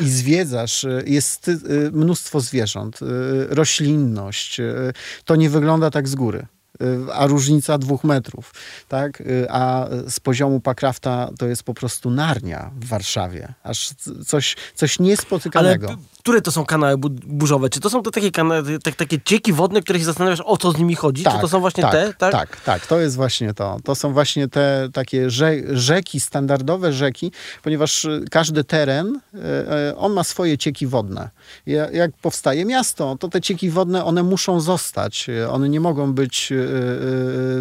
i 0.00 0.08
zwiedzasz. 0.10 0.86
Jest 1.06 1.48
y, 1.48 1.60
mnóstwo 1.92 2.40
zwierząt, 2.40 3.02
y, 3.02 3.06
roślinność. 3.50 4.60
y, 4.60 4.92
To 5.24 5.36
nie 5.36 5.50
wygląda 5.50 5.90
tak 5.90 6.08
z 6.08 6.14
góry. 6.14 6.46
Y, 6.82 7.12
A 7.14 7.26
różnica 7.26 7.78
dwóch 7.78 8.04
metrów, 8.04 8.54
tak? 8.88 9.20
Y, 9.20 9.46
A 9.50 9.86
z 10.08 10.20
poziomu 10.20 10.60
Pakrafta 10.60 11.30
to 11.38 11.46
jest 11.46 11.62
po 11.62 11.74
prostu 11.74 12.10
Narnia 12.10 12.70
w 12.80 12.86
Warszawie. 12.88 13.54
Aż 13.62 13.90
coś, 14.26 14.56
coś 14.74 15.00
Ale 15.00 15.08
niespotykanego. 15.08 15.88
p- 15.88 15.96
które 16.18 16.40
to 16.42 16.52
są 16.52 16.64
kanały 16.64 16.98
bu- 16.98 17.10
burzowe? 17.10 17.68
Czy 17.70 17.80
to 17.80 17.90
są 17.90 18.02
te 18.02 18.10
takie, 18.10 18.30
kanały, 18.30 18.78
tak, 18.78 18.94
takie 18.94 19.20
cieki 19.24 19.52
wodne, 19.52 19.80
których 19.82 20.02
się 20.02 20.06
zastanawiasz, 20.06 20.42
o 20.44 20.56
co 20.56 20.72
z 20.72 20.78
nimi 20.78 20.94
chodzi? 20.94 21.24
Czy 21.24 21.38
to 21.40 21.48
są 21.48 21.60
właśnie 21.60 21.82
tak, 21.82 21.92
te? 21.92 22.14
Tak? 22.14 22.32
tak, 22.32 22.60
tak, 22.60 22.86
to 22.86 23.00
jest 23.00 23.16
właśnie 23.16 23.54
to. 23.54 23.76
To 23.84 23.94
są 23.94 24.12
właśnie 24.12 24.48
te 24.48 24.88
takie 24.92 25.30
rze 25.30 25.52
rzeki, 25.70 26.20
standardowe 26.20 26.92
rzeki, 26.92 27.32
ponieważ 27.62 28.04
y, 28.04 28.24
każdy 28.30 28.64
teren, 28.64 29.20
on 29.96 30.12
ma 30.12 30.24
swoje 30.24 30.58
cieki 30.58 30.86
wodne. 30.86 31.30
Ja- 31.66 31.90
Jak 31.90 32.10
powstaje 32.22 32.64
miasto, 32.64 33.16
to 33.20 33.28
te 33.28 33.40
cieki 33.40 33.70
wodne, 33.70 34.04
one 34.04 34.22
muszą 34.22 34.60
zostać. 34.60 35.26
One 35.50 35.68
nie 35.68 35.80
mogą 35.80 36.12
być 36.12 36.52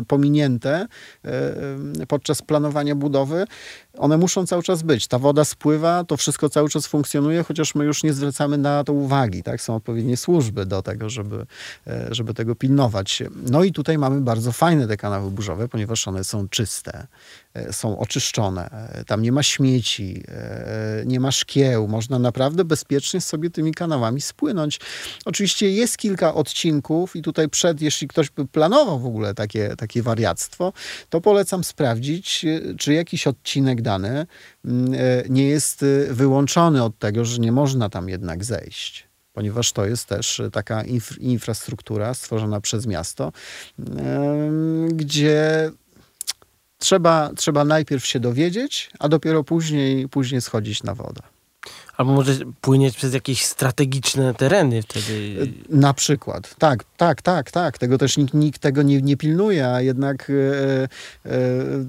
pominięte 0.07 0.85
y, 1.25 1.29
y, 2.01 2.07
podczas 2.07 2.41
planowania 2.41 2.95
budowy. 2.95 3.45
One 3.97 4.17
muszą 4.17 4.45
cały 4.47 4.63
czas 4.63 4.83
być. 4.83 5.07
Ta 5.07 5.19
woda 5.19 5.45
spływa, 5.45 6.03
to 6.03 6.17
wszystko 6.17 6.49
cały 6.49 6.69
czas 6.69 6.87
funkcjonuje, 6.87 7.43
chociaż 7.43 7.75
my 7.75 7.85
już 7.85 8.03
nie 8.03 8.13
zwracamy 8.13 8.57
na 8.57 8.83
to 8.83 8.93
uwagi. 8.93 9.43
Tak? 9.43 9.61
Są 9.61 9.75
odpowiednie 9.75 10.17
służby 10.17 10.65
do 10.65 10.81
tego, 10.81 11.09
żeby, 11.09 11.45
e, 11.87 12.07
żeby 12.11 12.33
tego 12.33 12.55
pilnować. 12.55 13.23
No 13.51 13.63
i 13.63 13.71
tutaj 13.71 13.97
mamy 13.97 14.21
bardzo 14.21 14.51
fajne 14.51 14.87
te 14.87 14.97
kanały 14.97 15.31
burzowe, 15.31 15.67
ponieważ 15.67 16.07
one 16.07 16.23
są 16.23 16.49
czyste, 16.49 17.07
e, 17.53 17.73
są 17.73 17.99
oczyszczone. 17.99 18.69
e, 18.71 19.05
Tam 19.05 19.21
nie 19.21 19.31
ma 19.31 19.43
śmieci, 19.43 20.23
nie 21.05 21.19
ma 21.19 21.31
szkieł. 21.31 21.87
Można 21.87 22.19
naprawdę 22.19 22.65
bezpiecznie 22.65 23.21
sobie 23.21 23.49
tymi 23.49 23.73
kanałami 23.73 24.21
spłynąć. 24.21 24.79
Oczywiście 25.25 25.71
jest 25.71 25.97
kilka 25.97 26.33
odcinków 26.33 27.15
i 27.15 27.21
tutaj 27.21 27.49
przed, 27.49 27.81
jeśli 27.81 28.07
ktoś 28.07 28.29
by 28.29 28.47
planował 28.47 28.99
w 28.99 29.05
ogóle 29.05 29.33
takie, 29.33 29.75
takie 29.77 30.03
wariactwo, 30.03 30.73
to 31.09 31.21
polecam 31.21 31.63
sprawdzić, 31.63 32.45
czy 32.77 32.93
jakiś 32.93 33.27
odcinek 33.27 33.78
dany 33.81 34.25
mm, 34.65 34.93
e, 34.93 34.97
nie 35.29 35.47
jest 35.47 35.83
e, 35.83 36.13
wyłączony 36.13 36.83
od 36.83 36.99
tego, 36.99 37.25
że 37.25 37.39
nie 37.39 37.51
można 37.51 37.89
tam 37.89 38.09
jednak 38.09 38.43
zejść. 38.43 39.07
Ponieważ 39.33 39.71
to 39.71 39.85
jest 39.85 40.05
też 40.05 40.39
e, 40.39 40.51
taka 40.51 40.83
inf- 40.83 41.19
infrastruktura 41.19 42.13
stworzona 42.13 42.61
przez 42.61 42.85
miasto, 42.85 43.31
gdzie 44.89 45.71
trzeba, 46.77 47.31
trzeba 47.35 47.65
najpierw 47.65 48.05
się 48.05 48.19
dowiedzieć, 48.19 48.91
a 48.99 49.09
dopiero 49.09 49.43
później, 49.43 50.09
później 50.09 50.41
schodzić 50.41 50.83
na 50.83 50.95
wodę. 50.95 51.21
Albo 51.99 52.13
może 52.13 52.33
płynieć 52.61 52.95
przez 52.95 53.13
jakieś 53.13 53.45
strategiczne 53.45 54.33
tereny 54.33 54.81
wtedy. 54.81 55.35
Na 55.69 55.93
przykład. 55.93 56.55
Tak, 56.55 56.83
tak, 56.97 57.21
tak, 57.21 57.51
tak. 57.51 57.77
Tego 57.77 57.97
też 57.97 58.17
nikt, 58.17 58.33
nikt 58.33 58.61
tego 58.61 58.81
nie, 58.81 59.01
nie 59.01 59.17
pilnuje, 59.17 59.67
a 59.67 59.81
jednak 59.81 60.29
e, 60.29 60.33
e, 61.25 61.39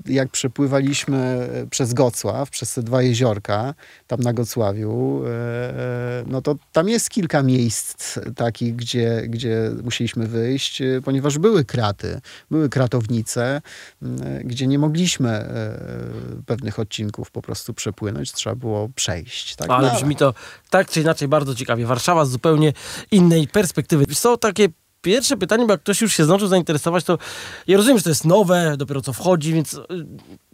jak 0.06 0.28
przepływaliśmy 0.28 1.48
przez 1.70 1.94
Gocław, 1.94 2.50
przez 2.50 2.74
te 2.74 2.82
dwa 2.82 3.02
jeziorka, 3.02 3.74
tam 4.06 4.20
na 4.20 4.32
Gocławiu, 4.32 5.22
e, 5.26 5.30
e, 5.30 6.24
no 6.26 6.42
to 6.42 6.54
tam 6.72 6.88
jest 6.88 7.10
kilka 7.10 7.42
miejsc 7.42 8.18
takich, 8.36 8.76
gdzie, 8.76 9.22
gdzie 9.28 9.70
musieliśmy 9.84 10.26
wyjść, 10.26 10.82
e, 10.82 11.00
ponieważ 11.04 11.38
były 11.38 11.64
kraty, 11.64 12.20
były 12.50 12.68
kratownice, 12.68 13.62
gdzie 14.44 14.66
nie 14.66 14.78
mogliśmy 14.78 15.30
e, 15.30 15.78
pewnych 16.46 16.78
odcinków 16.78 17.30
po 17.30 17.42
prostu 17.42 17.74
przepłynąć, 17.74 18.32
trzeba 18.32 18.56
było 18.56 18.88
przejść. 18.88 19.56
Tak? 19.56 19.70
Ale 19.70 19.99
brzmi 20.00 20.16
to 20.16 20.34
tak 20.70 20.90
czy 20.90 21.00
inaczej 21.00 21.28
bardzo 21.28 21.54
ciekawie. 21.54 21.86
Warszawa 21.86 22.24
z 22.24 22.30
zupełnie 22.30 22.72
innej 23.10 23.48
perspektywy. 23.48 24.04
Są 24.14 24.38
takie 24.38 24.68
pierwsze 25.00 25.36
pytanie, 25.36 25.66
bo 25.66 25.72
jak 25.72 25.80
ktoś 25.80 26.00
już 26.00 26.16
się 26.16 26.24
zdążył 26.24 26.48
zainteresować, 26.48 27.04
to 27.04 27.18
ja 27.66 27.76
rozumiem, 27.76 27.98
że 27.98 28.04
to 28.04 28.10
jest 28.10 28.24
nowe, 28.24 28.74
dopiero 28.76 29.00
co 29.00 29.12
wchodzi, 29.12 29.52
więc 29.52 29.74
y, 29.74 29.80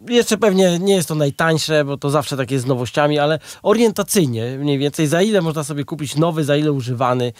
jeszcze 0.07 0.37
pewnie 0.37 0.79
nie 0.79 0.95
jest 0.95 1.07
to 1.07 1.15
najtańsze, 1.15 1.85
bo 1.85 1.97
to 1.97 2.09
zawsze 2.09 2.37
tak 2.37 2.51
jest 2.51 2.65
z 2.65 2.67
nowościami, 2.67 3.19
ale 3.19 3.39
orientacyjnie 3.63 4.57
mniej 4.57 4.77
więcej 4.77 5.07
za 5.07 5.21
ile 5.21 5.41
można 5.41 5.63
sobie 5.63 5.85
kupić 5.85 6.15
nowy, 6.15 6.43
za 6.43 6.57
ile 6.57 6.71
używany. 6.71 7.33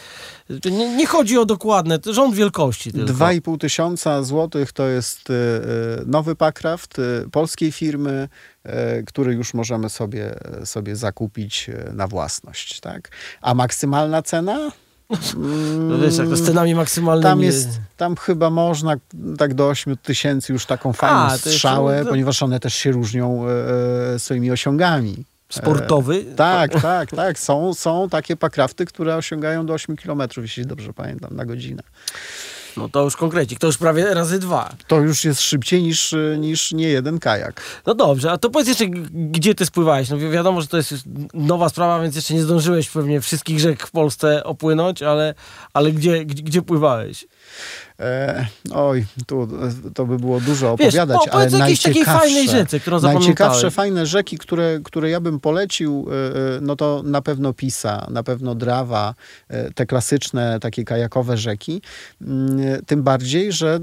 To 0.62 0.70
Nie, 0.70 0.96
nie 0.96 1.06
chodzi 1.06 1.38
o 1.38 1.46
dokładne, 1.46 2.00
to 2.00 2.14
rząd 2.14 2.36
wielkości 2.36 2.92
tylko. 2.92 3.14
2,5 3.14 3.58
tysiąca 3.58 4.24
złotych 4.24 4.74
to 4.74 4.88
jest 4.88 5.30
y, 5.30 5.34
y, 5.34 6.06
nowy 6.06 6.36
Pakraft 6.36 7.00
y, 7.00 7.30
polskiej 7.32 7.72
firmy, 7.72 8.30
y, 8.66 8.70
który 9.08 9.34
już 9.34 9.54
możemy 9.54 9.90
sobie, 9.90 10.36
sobie 10.66 10.96
zakupić 10.96 11.70
y, 11.70 11.94
na 11.94 12.08
własność. 12.08 12.80
Tak? 12.80 13.12
A 13.42 13.54
maksymalna 13.54 14.22
cena 14.22 14.72
No 15.78 15.98
wiesz, 15.98 16.18
jak 16.18 16.30
to 16.30 16.36
z 16.36 16.42
cenami 16.46 16.76
maksymalnymi. 16.76 17.24
Tam 17.24 17.42
jest, 17.42 17.70
tam 17.98 18.16
chyba 18.16 18.50
można 18.50 18.94
tak 19.38 19.54
do 19.54 19.68
8 19.68 19.98
tysięcy 19.98 20.54
już 20.54 20.66
taką 20.66 20.94
fajną 20.94 21.18
A, 21.18 21.28
to 21.28 21.34
jest- 21.34 21.48
strzałę, 21.50 22.04
to- 22.04 22.10
ponieważ 22.10 22.44
one 22.44 22.60
też 22.60 22.74
się 22.74 22.92
różnią 22.92 23.46
e, 23.48 24.14
e, 24.14 24.20
swoimi 24.20 24.52
osiągami. 24.52 25.26
Sportowy? 25.50 26.24
Tak, 26.36 26.82
tak, 26.82 27.10
tak. 27.10 27.40
Są, 27.40 27.74
są 27.74 28.10
takie 28.10 28.36
pakrafty, 28.36 28.86
które 28.86 29.16
osiągają 29.16 29.66
do 29.66 29.74
8 29.74 29.96
km, 29.96 30.22
jeśli 30.38 30.66
dobrze 30.66 30.94
pamiętam, 30.94 31.36
na 31.36 31.46
godzinę. 31.46 31.84
No 32.78 32.90
to 32.90 33.04
już 33.04 33.16
konkrecik, 33.18 33.60
to 33.60 33.68
już 33.68 33.78
prawie 33.78 34.14
razy 34.14 34.40
dwa. 34.40 34.70
To 34.88 35.00
już 35.00 35.26
jest 35.26 35.42
szybciej 35.42 35.84
niż, 35.84 36.14
e, 36.14 36.38
niż 36.40 36.72
nie 36.72 36.88
jeden 36.90 37.20
kajak. 37.20 37.62
No 37.86 37.96
dobrze, 37.96 38.32
a 38.32 38.38
to 38.38 38.50
powiedz 38.50 38.68
jeszcze, 38.68 38.86
gdzie 39.12 39.56
ty 39.56 39.66
spływałeś? 39.66 40.10
No 40.10 40.18
wi- 40.18 40.30
wiadomo, 40.30 40.62
że 40.62 40.68
to 40.68 40.78
jest 40.78 40.94
nowa 41.34 41.70
sprawa, 41.70 42.02
więc 42.02 42.16
jeszcze 42.16 42.34
nie 42.34 42.42
zdążyłeś 42.44 42.90
pewnie 42.90 43.22
wszystkich 43.22 43.60
rzek 43.60 43.88
w 43.88 43.92
Polsce 43.92 44.44
opłynąć, 44.44 45.04
ale, 45.04 45.34
ale 45.74 45.92
gdzie, 45.92 46.26
gdzie, 46.26 46.44
gdzie 46.44 46.62
pływałeś? 46.62 47.28
E, 48.00 48.46
oj, 48.74 49.06
tu 49.28 49.48
to 49.94 50.06
by 50.06 50.18
było 50.18 50.42
dużo 50.42 50.78
Wiesz, 50.78 50.88
opowiadać, 50.88 51.18
po- 51.18 51.32
powiedz 51.32 51.54
ale 51.54 51.60
najciekawsze, 51.60 52.80
którą 52.82 53.02
najciekawsze, 53.02 53.72
fajne 53.72 54.06
rzeki, 54.06 54.38
które, 54.38 54.80
które 54.84 55.10
ja 55.10 55.20
bym 55.20 55.40
polecił, 55.40 56.08
e, 56.10 56.56
e, 56.58 56.62
no 56.62 56.76
to 56.76 57.02
na 57.06 57.22
pewno 57.22 57.54
Pisa, 57.54 58.08
na 58.12 58.24
pewno 58.24 58.56
Drawa, 58.56 59.16
e, 59.48 59.72
te 59.72 59.86
klasyczne 59.86 60.60
takie 60.60 60.84
kajakowe 60.84 61.38
rzeki. 61.38 61.82
Mm, 62.22 62.86
Tym 62.86 63.04
bardziej, 63.04 63.52
że 63.52 63.80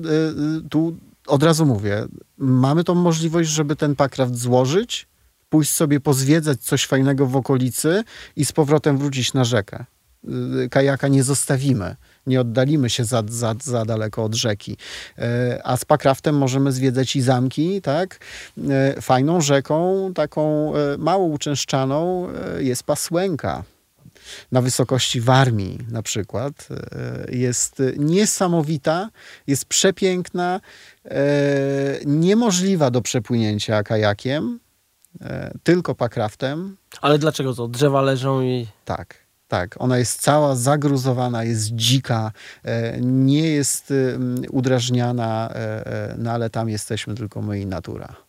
tu 0.71 0.97
od 1.27 1.43
razu 1.43 1.67
mówię, 1.67 2.05
mamy 2.39 2.85
tą 2.85 2.95
możliwość, 2.95 3.51
żeby 3.51 3.77
ten 3.77 3.97
pakraft 3.97 4.35
złożyć, 4.35 5.09
pójść 5.49 5.71
sobie 5.71 6.01
pozwiedzać 6.01 6.61
coś 6.61 6.87
fajnego 6.87 7.27
w 7.27 7.37
okolicy 7.37 8.05
i 8.37 8.45
z 8.45 8.53
powrotem 8.53 8.99
wrócić 8.99 9.35
na 9.35 9.45
rzekę. 9.45 9.85
Kajaka 10.71 11.09
nie 11.09 11.23
zostawimy, 11.23 11.97
nie 12.27 12.41
oddalimy 12.41 12.91
się 12.91 13.05
za, 13.05 13.23
za, 13.29 13.55
za 13.63 13.85
daleko 13.85 14.25
od 14.25 14.35
rzeki. 14.35 14.77
E, 15.19 15.61
A 15.65 15.77
z 15.77 15.85
pakraftem 15.85 16.37
możemy 16.37 16.73
zwiedzać 16.73 17.17
i 17.17 17.23
zamki, 17.23 17.83
tak? 17.83 18.19
E, 18.71 19.01
Fajną 19.03 19.41
rzeką, 19.41 20.11
taką 20.15 20.73
e, 20.77 20.99
mało 20.99 21.25
uczęszczaną 21.27 22.29
jest 22.59 22.83
Pasłęka 22.83 23.65
na 24.53 24.63
wysokości 24.63 25.21
Warmii 25.21 25.79
na 25.91 26.03
przykład. 26.03 26.69
Jest 27.31 27.83
niesamowita, 27.97 29.11
jest 29.47 29.65
przepiękna, 29.65 30.61
niemożliwa 32.07 32.91
do 32.91 33.03
przepłynięcia 33.03 33.83
kajakiem, 33.83 34.61
tylko 35.63 35.95
pakraftem. 35.95 36.77
Ale 37.01 37.19
dlaczego 37.19 37.55
to? 37.55 37.69
Drzewa 37.69 38.03
leżą 38.03 38.43
i... 38.43 38.67
Tak, 38.85 39.24
tak. 39.49 39.75
Ona 39.79 39.99
jest 39.99 40.21
cała 40.21 40.57
zagruzowana, 40.57 41.45
jest 41.45 41.71
dzika, 41.75 42.33
e, 42.63 43.01
nie 43.01 43.49
jest 43.49 43.93
udrażniana, 44.51 45.51
e, 45.51 45.87
e, 45.87 46.15
no 46.19 46.31
ale 46.31 46.51
tam 46.51 46.69
jesteśmy 46.69 47.15
tylko 47.15 47.43
my 47.43 47.61
i 47.61 47.67
natura. 47.67 48.24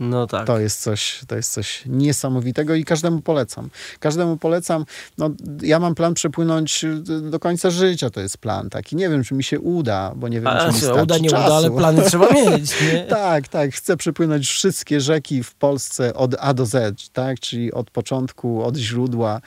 No 0.00 0.26
tak. 0.26 0.46
To 0.46 0.58
jest 0.58 0.80
coś, 0.82 1.20
to 1.26 1.36
jest 1.36 1.52
coś 1.52 1.82
niesamowitego 1.86 2.74
i 2.74 2.84
każdemu 2.84 3.20
polecam. 3.20 3.70
Każdemu 4.00 4.36
polecam. 4.36 4.84
No, 5.18 5.30
ja 5.62 5.78
mam 5.78 5.94
plan 5.94 6.14
przepłynąć 6.14 6.84
y, 6.84 7.02
do 7.30 7.38
końca 7.38 7.70
życia, 7.70 8.10
to 8.10 8.20
jest 8.20 8.38
plan 8.38 8.70
taki. 8.70 8.96
Nie 8.96 9.08
wiem, 9.08 9.24
czy 9.24 9.34
mi 9.34 9.44
się 9.44 9.60
uda, 9.60 10.12
bo 10.16 10.28
nie 10.28 10.40
wiem, 10.40 10.46
A, 10.46 10.60
czy 10.60 10.66
mi 10.66 10.72
się 10.72 10.78
starczy 10.80 11.02
uda, 11.02 11.18
nie 11.18 11.30
czasu. 11.30 11.44
uda, 11.46 11.54
ale 11.56 11.70
plany 11.70 12.02
trzeba 12.02 12.28
mieć, 12.50 12.70
nie? 12.92 13.06
Tak, 13.08 13.48
tak. 13.48 13.74
Chcę 13.74 13.96
przepłynąć 13.96 14.46
wszystkie 14.48 15.00
rzeki 15.00 15.42
w 15.42 15.54
Polsce 15.54 16.14
od 16.14 16.34
A 16.38 16.54
do 16.54 16.66
Z, 16.66 16.94
tak? 17.12 17.40
Czyli 17.40 17.72
od 17.72 17.90
początku, 17.90 18.62
od 18.64 18.76
źródła 18.76 19.40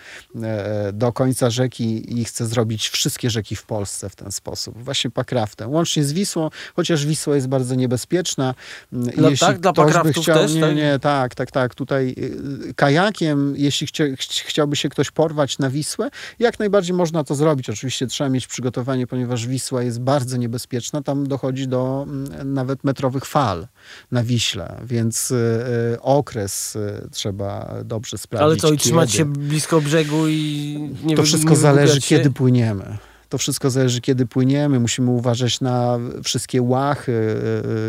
e, 0.43 0.91
do 0.93 1.13
końca 1.13 1.49
rzeki 1.49 2.19
i 2.19 2.25
chcę 2.25 2.45
zrobić 2.45 2.89
wszystkie 2.89 3.29
rzeki 3.29 3.55
w 3.55 3.63
Polsce 3.63 4.09
w 4.09 4.15
ten 4.15 4.31
sposób. 4.31 4.83
Właśnie 4.83 5.11
pakraftem. 5.11 5.69
Łącznie 5.71 6.03
z 6.03 6.13
Wisłą, 6.13 6.49
chociaż 6.75 7.05
Wisła 7.05 7.35
jest 7.35 7.47
bardzo 7.47 7.75
niebezpieczna. 7.75 8.55
Mm, 8.93 9.05
Dla- 9.09 9.29
tak? 9.39 9.59
Dla 9.59 9.73
pakraftów 9.73 10.23
chciał, 10.23 10.36
też, 10.41 10.53
nie, 10.53 10.61
tak? 10.61 10.75
nie, 10.75 10.99
tak, 10.99 11.35
tak, 11.35 11.51
tak. 11.51 11.75
Tutaj 11.75 12.15
y, 12.69 12.73
kajakiem, 12.73 13.53
jeśli 13.57 13.87
chcia, 13.87 14.03
ch- 14.05 14.43
chciałby 14.45 14.75
się 14.75 14.89
ktoś 14.89 15.11
porwać 15.11 15.59
na 15.59 15.69
Wisłę, 15.69 16.09
jak 16.39 16.59
najbardziej 16.59 16.95
można 16.95 17.23
to 17.23 17.35
zrobić. 17.35 17.69
Oczywiście 17.69 18.07
trzeba 18.07 18.29
mieć 18.29 18.47
przygotowanie, 18.47 19.07
ponieważ 19.07 19.47
Wisła 19.47 19.83
jest 19.83 20.01
bardzo 20.01 20.37
niebezpieczna. 20.37 21.01
Tam 21.01 21.27
dochodzi 21.27 21.67
do 21.67 22.05
mm, 22.09 22.53
nawet 22.53 22.83
metrowych 22.83 23.25
fal 23.25 23.67
na 24.11 24.23
Wiśle, 24.23 24.77
więc 24.85 25.31
y, 25.31 25.35
y, 25.95 26.01
okres 26.01 26.77
trzeba 27.11 27.73
dobrze 27.85 28.17
sprawdzić. 28.17 28.43
Ale 28.45 28.55
co, 28.69 28.73
i 28.73 28.77
trzymać 28.77 29.11
kiedy. 29.11 29.17
się 29.17 29.25
blisko 29.39 29.81
brzegu 29.81 30.27
i 30.27 30.77
nie 31.03 31.15
To 31.15 31.23
wszystko 31.23 31.49
nie 31.49 31.55
zależy, 31.55 32.01
się? 32.01 32.07
kiedy 32.17 32.31
płyniemy. 32.31 32.97
To 33.29 33.37
wszystko 33.37 33.69
zależy, 33.69 34.01
kiedy 34.01 34.25
płyniemy. 34.25 34.79
Musimy 34.79 35.11
uważać 35.11 35.61
na 35.61 35.99
wszystkie 36.23 36.61
łachy. 36.61 37.11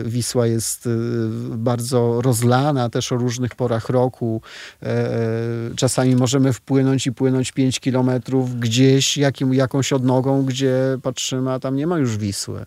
Yy, 0.03 0.11
Wisła 0.11 0.47
jest 0.47 0.87
yy, 0.87 1.57
bardzo 1.57 2.23
rozlana 2.23 2.89
też 2.89 3.13
o 3.13 3.17
różnych 3.17 3.55
porach 3.55 3.89
roku. 3.89 4.43
Czasami 5.77 6.17
możemy 6.17 6.53
wpłynąć 6.53 7.07
i 7.07 7.13
płynąć 7.13 7.53
5 7.53 7.81
kilometrów 7.81 8.61
gdzieś 8.61 9.17
jakim, 9.17 9.55
jakąś 9.55 9.93
odnogą, 9.93 10.45
gdzie 10.45 10.99
patrzymy, 11.03 11.53
a 11.53 11.59
tam 11.59 11.77
nie 11.77 11.87
ma 11.87 11.99
już 11.99 12.17
Wisły. 12.17 12.67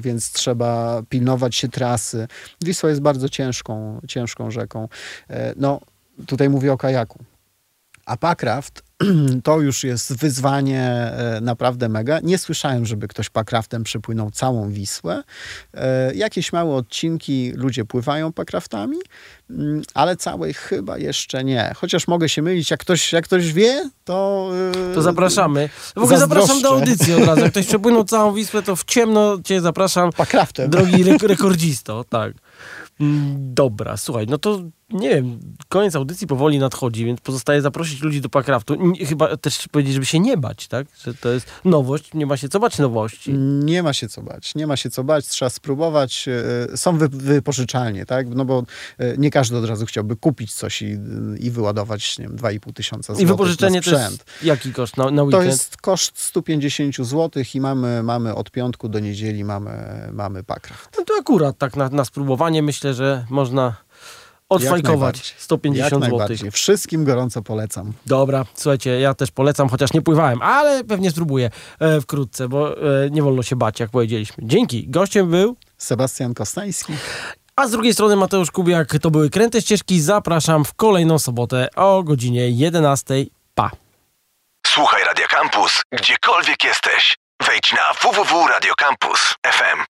Więc 0.00 0.32
trzeba 0.32 1.02
pilnować 1.08 1.56
się 1.56 1.68
trasy. 1.68 2.28
Wisła 2.64 2.88
jest 2.88 3.02
bardzo 3.02 3.28
ciężką, 3.28 4.00
ciężką 4.08 4.50
rzeką. 4.50 4.88
No, 5.56 5.80
tutaj 6.26 6.48
mówię 6.48 6.72
o 6.72 6.76
kajaku. 6.76 7.24
A 8.06 8.16
Pakraft 8.16 8.82
to 9.44 9.60
już 9.60 9.84
jest 9.84 10.16
wyzwanie 10.16 10.82
e, 10.82 11.38
naprawdę 11.42 11.88
mega. 11.88 12.20
Nie 12.22 12.38
słyszałem, 12.38 12.86
żeby 12.86 13.08
ktoś 13.08 13.30
pakraftem 13.30 13.84
przepłynął 13.84 14.30
całą 14.30 14.70
Wisłę. 14.70 15.22
E, 15.74 16.14
Jakieś 16.14 16.52
małe 16.52 16.74
odcinki 16.74 17.52
ludzie 17.54 17.84
pływają 17.84 18.32
pakraftami, 18.32 18.96
mm, 19.50 19.82
ale 19.94 20.16
całej 20.16 20.54
chyba 20.54 20.98
jeszcze 20.98 21.44
nie. 21.44 21.72
Chociaż 21.76 22.08
mogę 22.08 22.28
się 22.28 22.42
mylić, 22.42 22.70
jak 22.70 22.80
ktoś, 22.80 23.12
jak 23.12 23.24
ktoś 23.24 23.52
wie, 23.52 23.90
to... 24.04 24.50
e, 24.90 24.94
To 24.94 25.02
zapraszamy. 25.02 25.68
W 25.96 25.98
ogóle 25.98 26.18
zapraszam 26.18 26.62
do 26.62 26.68
audycji 26.70 27.14
od 27.14 27.24
razu. 27.26 27.40
Jak 27.40 27.50
ktoś 27.50 27.66
przepłynął 27.66 28.04
całą 28.04 28.34
Wisłę, 28.34 28.62
to 28.62 28.76
w 28.76 28.84
ciemno 28.84 29.38
cię 29.44 29.60
zapraszam. 29.60 30.10
Pakraftem. 30.12 30.70
Drogi 30.70 31.02
re 31.02 31.16
rekordzisto, 31.28 32.04
tak. 32.04 32.32
Mm, 33.00 33.34
Dobra, 33.54 33.96
słuchaj, 33.96 34.26
no 34.28 34.38
to 34.38 34.62
nie 34.94 35.08
wiem, 35.08 35.40
koniec 35.68 35.96
audycji 35.96 36.26
powoli 36.26 36.58
nadchodzi, 36.58 37.04
więc 37.04 37.20
pozostaje 37.20 37.62
zaprosić 37.62 38.02
ludzi 38.02 38.20
do 38.20 38.28
Pakraftu. 38.28 38.76
Chyba 39.08 39.36
też 39.36 39.68
powiedzieć, 39.68 39.94
żeby 39.94 40.06
się 40.06 40.20
nie 40.20 40.36
bać, 40.36 40.68
tak? 40.68 40.86
Że 41.04 41.14
to 41.14 41.28
jest 41.28 41.46
nowość, 41.64 42.14
nie 42.14 42.26
ma 42.26 42.36
się 42.36 42.48
co 42.48 42.60
bać 42.60 42.78
nowości. 42.78 43.32
Nie 43.64 43.82
ma 43.82 43.92
się 43.92 44.08
co 44.08 44.22
bać, 44.22 44.54
nie 44.54 44.66
ma 44.66 44.76
się 44.76 44.90
co 44.90 45.04
bać, 45.04 45.26
trzeba 45.26 45.50
spróbować. 45.50 46.28
E, 46.72 46.76
Są 46.76 46.98
wy, 46.98 47.08
wypożyczalnie, 47.08 48.06
tak? 48.06 48.26
No 48.28 48.44
bo 48.44 48.64
e, 48.98 49.16
nie 49.16 49.30
każdy 49.30 49.56
od 49.56 49.64
razu 49.64 49.86
chciałby 49.86 50.16
kupić 50.16 50.54
coś 50.54 50.82
i, 50.82 50.98
i 51.38 51.50
wyładować, 51.50 52.18
nie 52.18 52.28
wiem, 52.28 52.36
2,5 52.36 52.72
tysiąca 52.72 53.12
I 53.12 53.16
złotych 53.16 53.28
wypożyczenie 53.28 53.78
na 53.78 53.82
to 53.82 53.90
jest 53.90 54.24
jaki 54.42 54.72
koszt 54.72 54.96
na, 54.96 55.10
na 55.10 55.16
To 55.22 55.24
weekend? 55.24 55.46
jest 55.46 55.76
koszt 55.76 56.18
150 56.18 56.96
zł 56.96 57.42
i 57.54 57.60
mamy, 57.60 58.02
mamy 58.02 58.34
od 58.34 58.50
piątku 58.50 58.88
do 58.88 58.98
niedzieli 58.98 59.44
mamy, 59.44 59.70
mamy 60.12 60.42
pakraft. 60.42 60.88
No 60.98 61.04
to 61.04 61.14
akurat 61.20 61.58
tak 61.58 61.76
na, 61.76 61.88
na 61.88 62.04
spróbowanie 62.04 62.62
myślę, 62.62 62.94
że 62.94 63.26
można 63.30 63.76
odfajkować 64.54 64.90
najbardziej. 64.90 65.34
150 65.38 66.04
Jak 66.04 66.10
zł. 66.38 66.50
Wszystkim 66.50 67.04
gorąco 67.04 67.42
polecam. 67.42 67.92
Dobra, 68.06 68.44
słuchajcie, 68.54 69.00
ja 69.00 69.14
też 69.14 69.30
polecam, 69.30 69.68
chociaż 69.68 69.92
nie 69.92 70.02
pływałem, 70.02 70.42
ale 70.42 70.84
pewnie 70.84 71.10
spróbuję 71.10 71.50
e, 71.80 72.00
wkrótce, 72.00 72.48
bo 72.48 72.76
e, 73.04 73.10
nie 73.10 73.22
wolno 73.22 73.42
się 73.42 73.56
bać, 73.56 73.80
jak 73.80 73.90
powiedzieliśmy. 73.90 74.44
Dzięki. 74.46 74.88
Gościem 74.88 75.30
był, 75.30 75.56
Sebastian 75.78 76.34
Kostański. 76.34 76.92
a 77.56 77.68
z 77.68 77.70
drugiej 77.70 77.94
strony 77.94 78.16
Mateusz 78.16 78.50
Kubiak. 78.50 78.98
To 78.98 79.10
były 79.10 79.30
Kręte 79.30 79.60
Ścieżki. 79.62 80.00
Zapraszam 80.00 80.64
w 80.64 80.74
kolejną 80.74 81.18
sobotę 81.18 81.68
o 81.76 82.02
godzinie 82.02 82.50
11. 82.50 83.14
Pa. 83.54 83.70
Słuchaj 84.66 85.04
Radio 85.04 85.26
Campus, 85.28 85.82
gdziekolwiek 85.92 86.64
jesteś. 86.64 87.16
Wejdź 87.46 87.72
na 87.72 87.92
www.radiocampus.fm. 88.10 89.78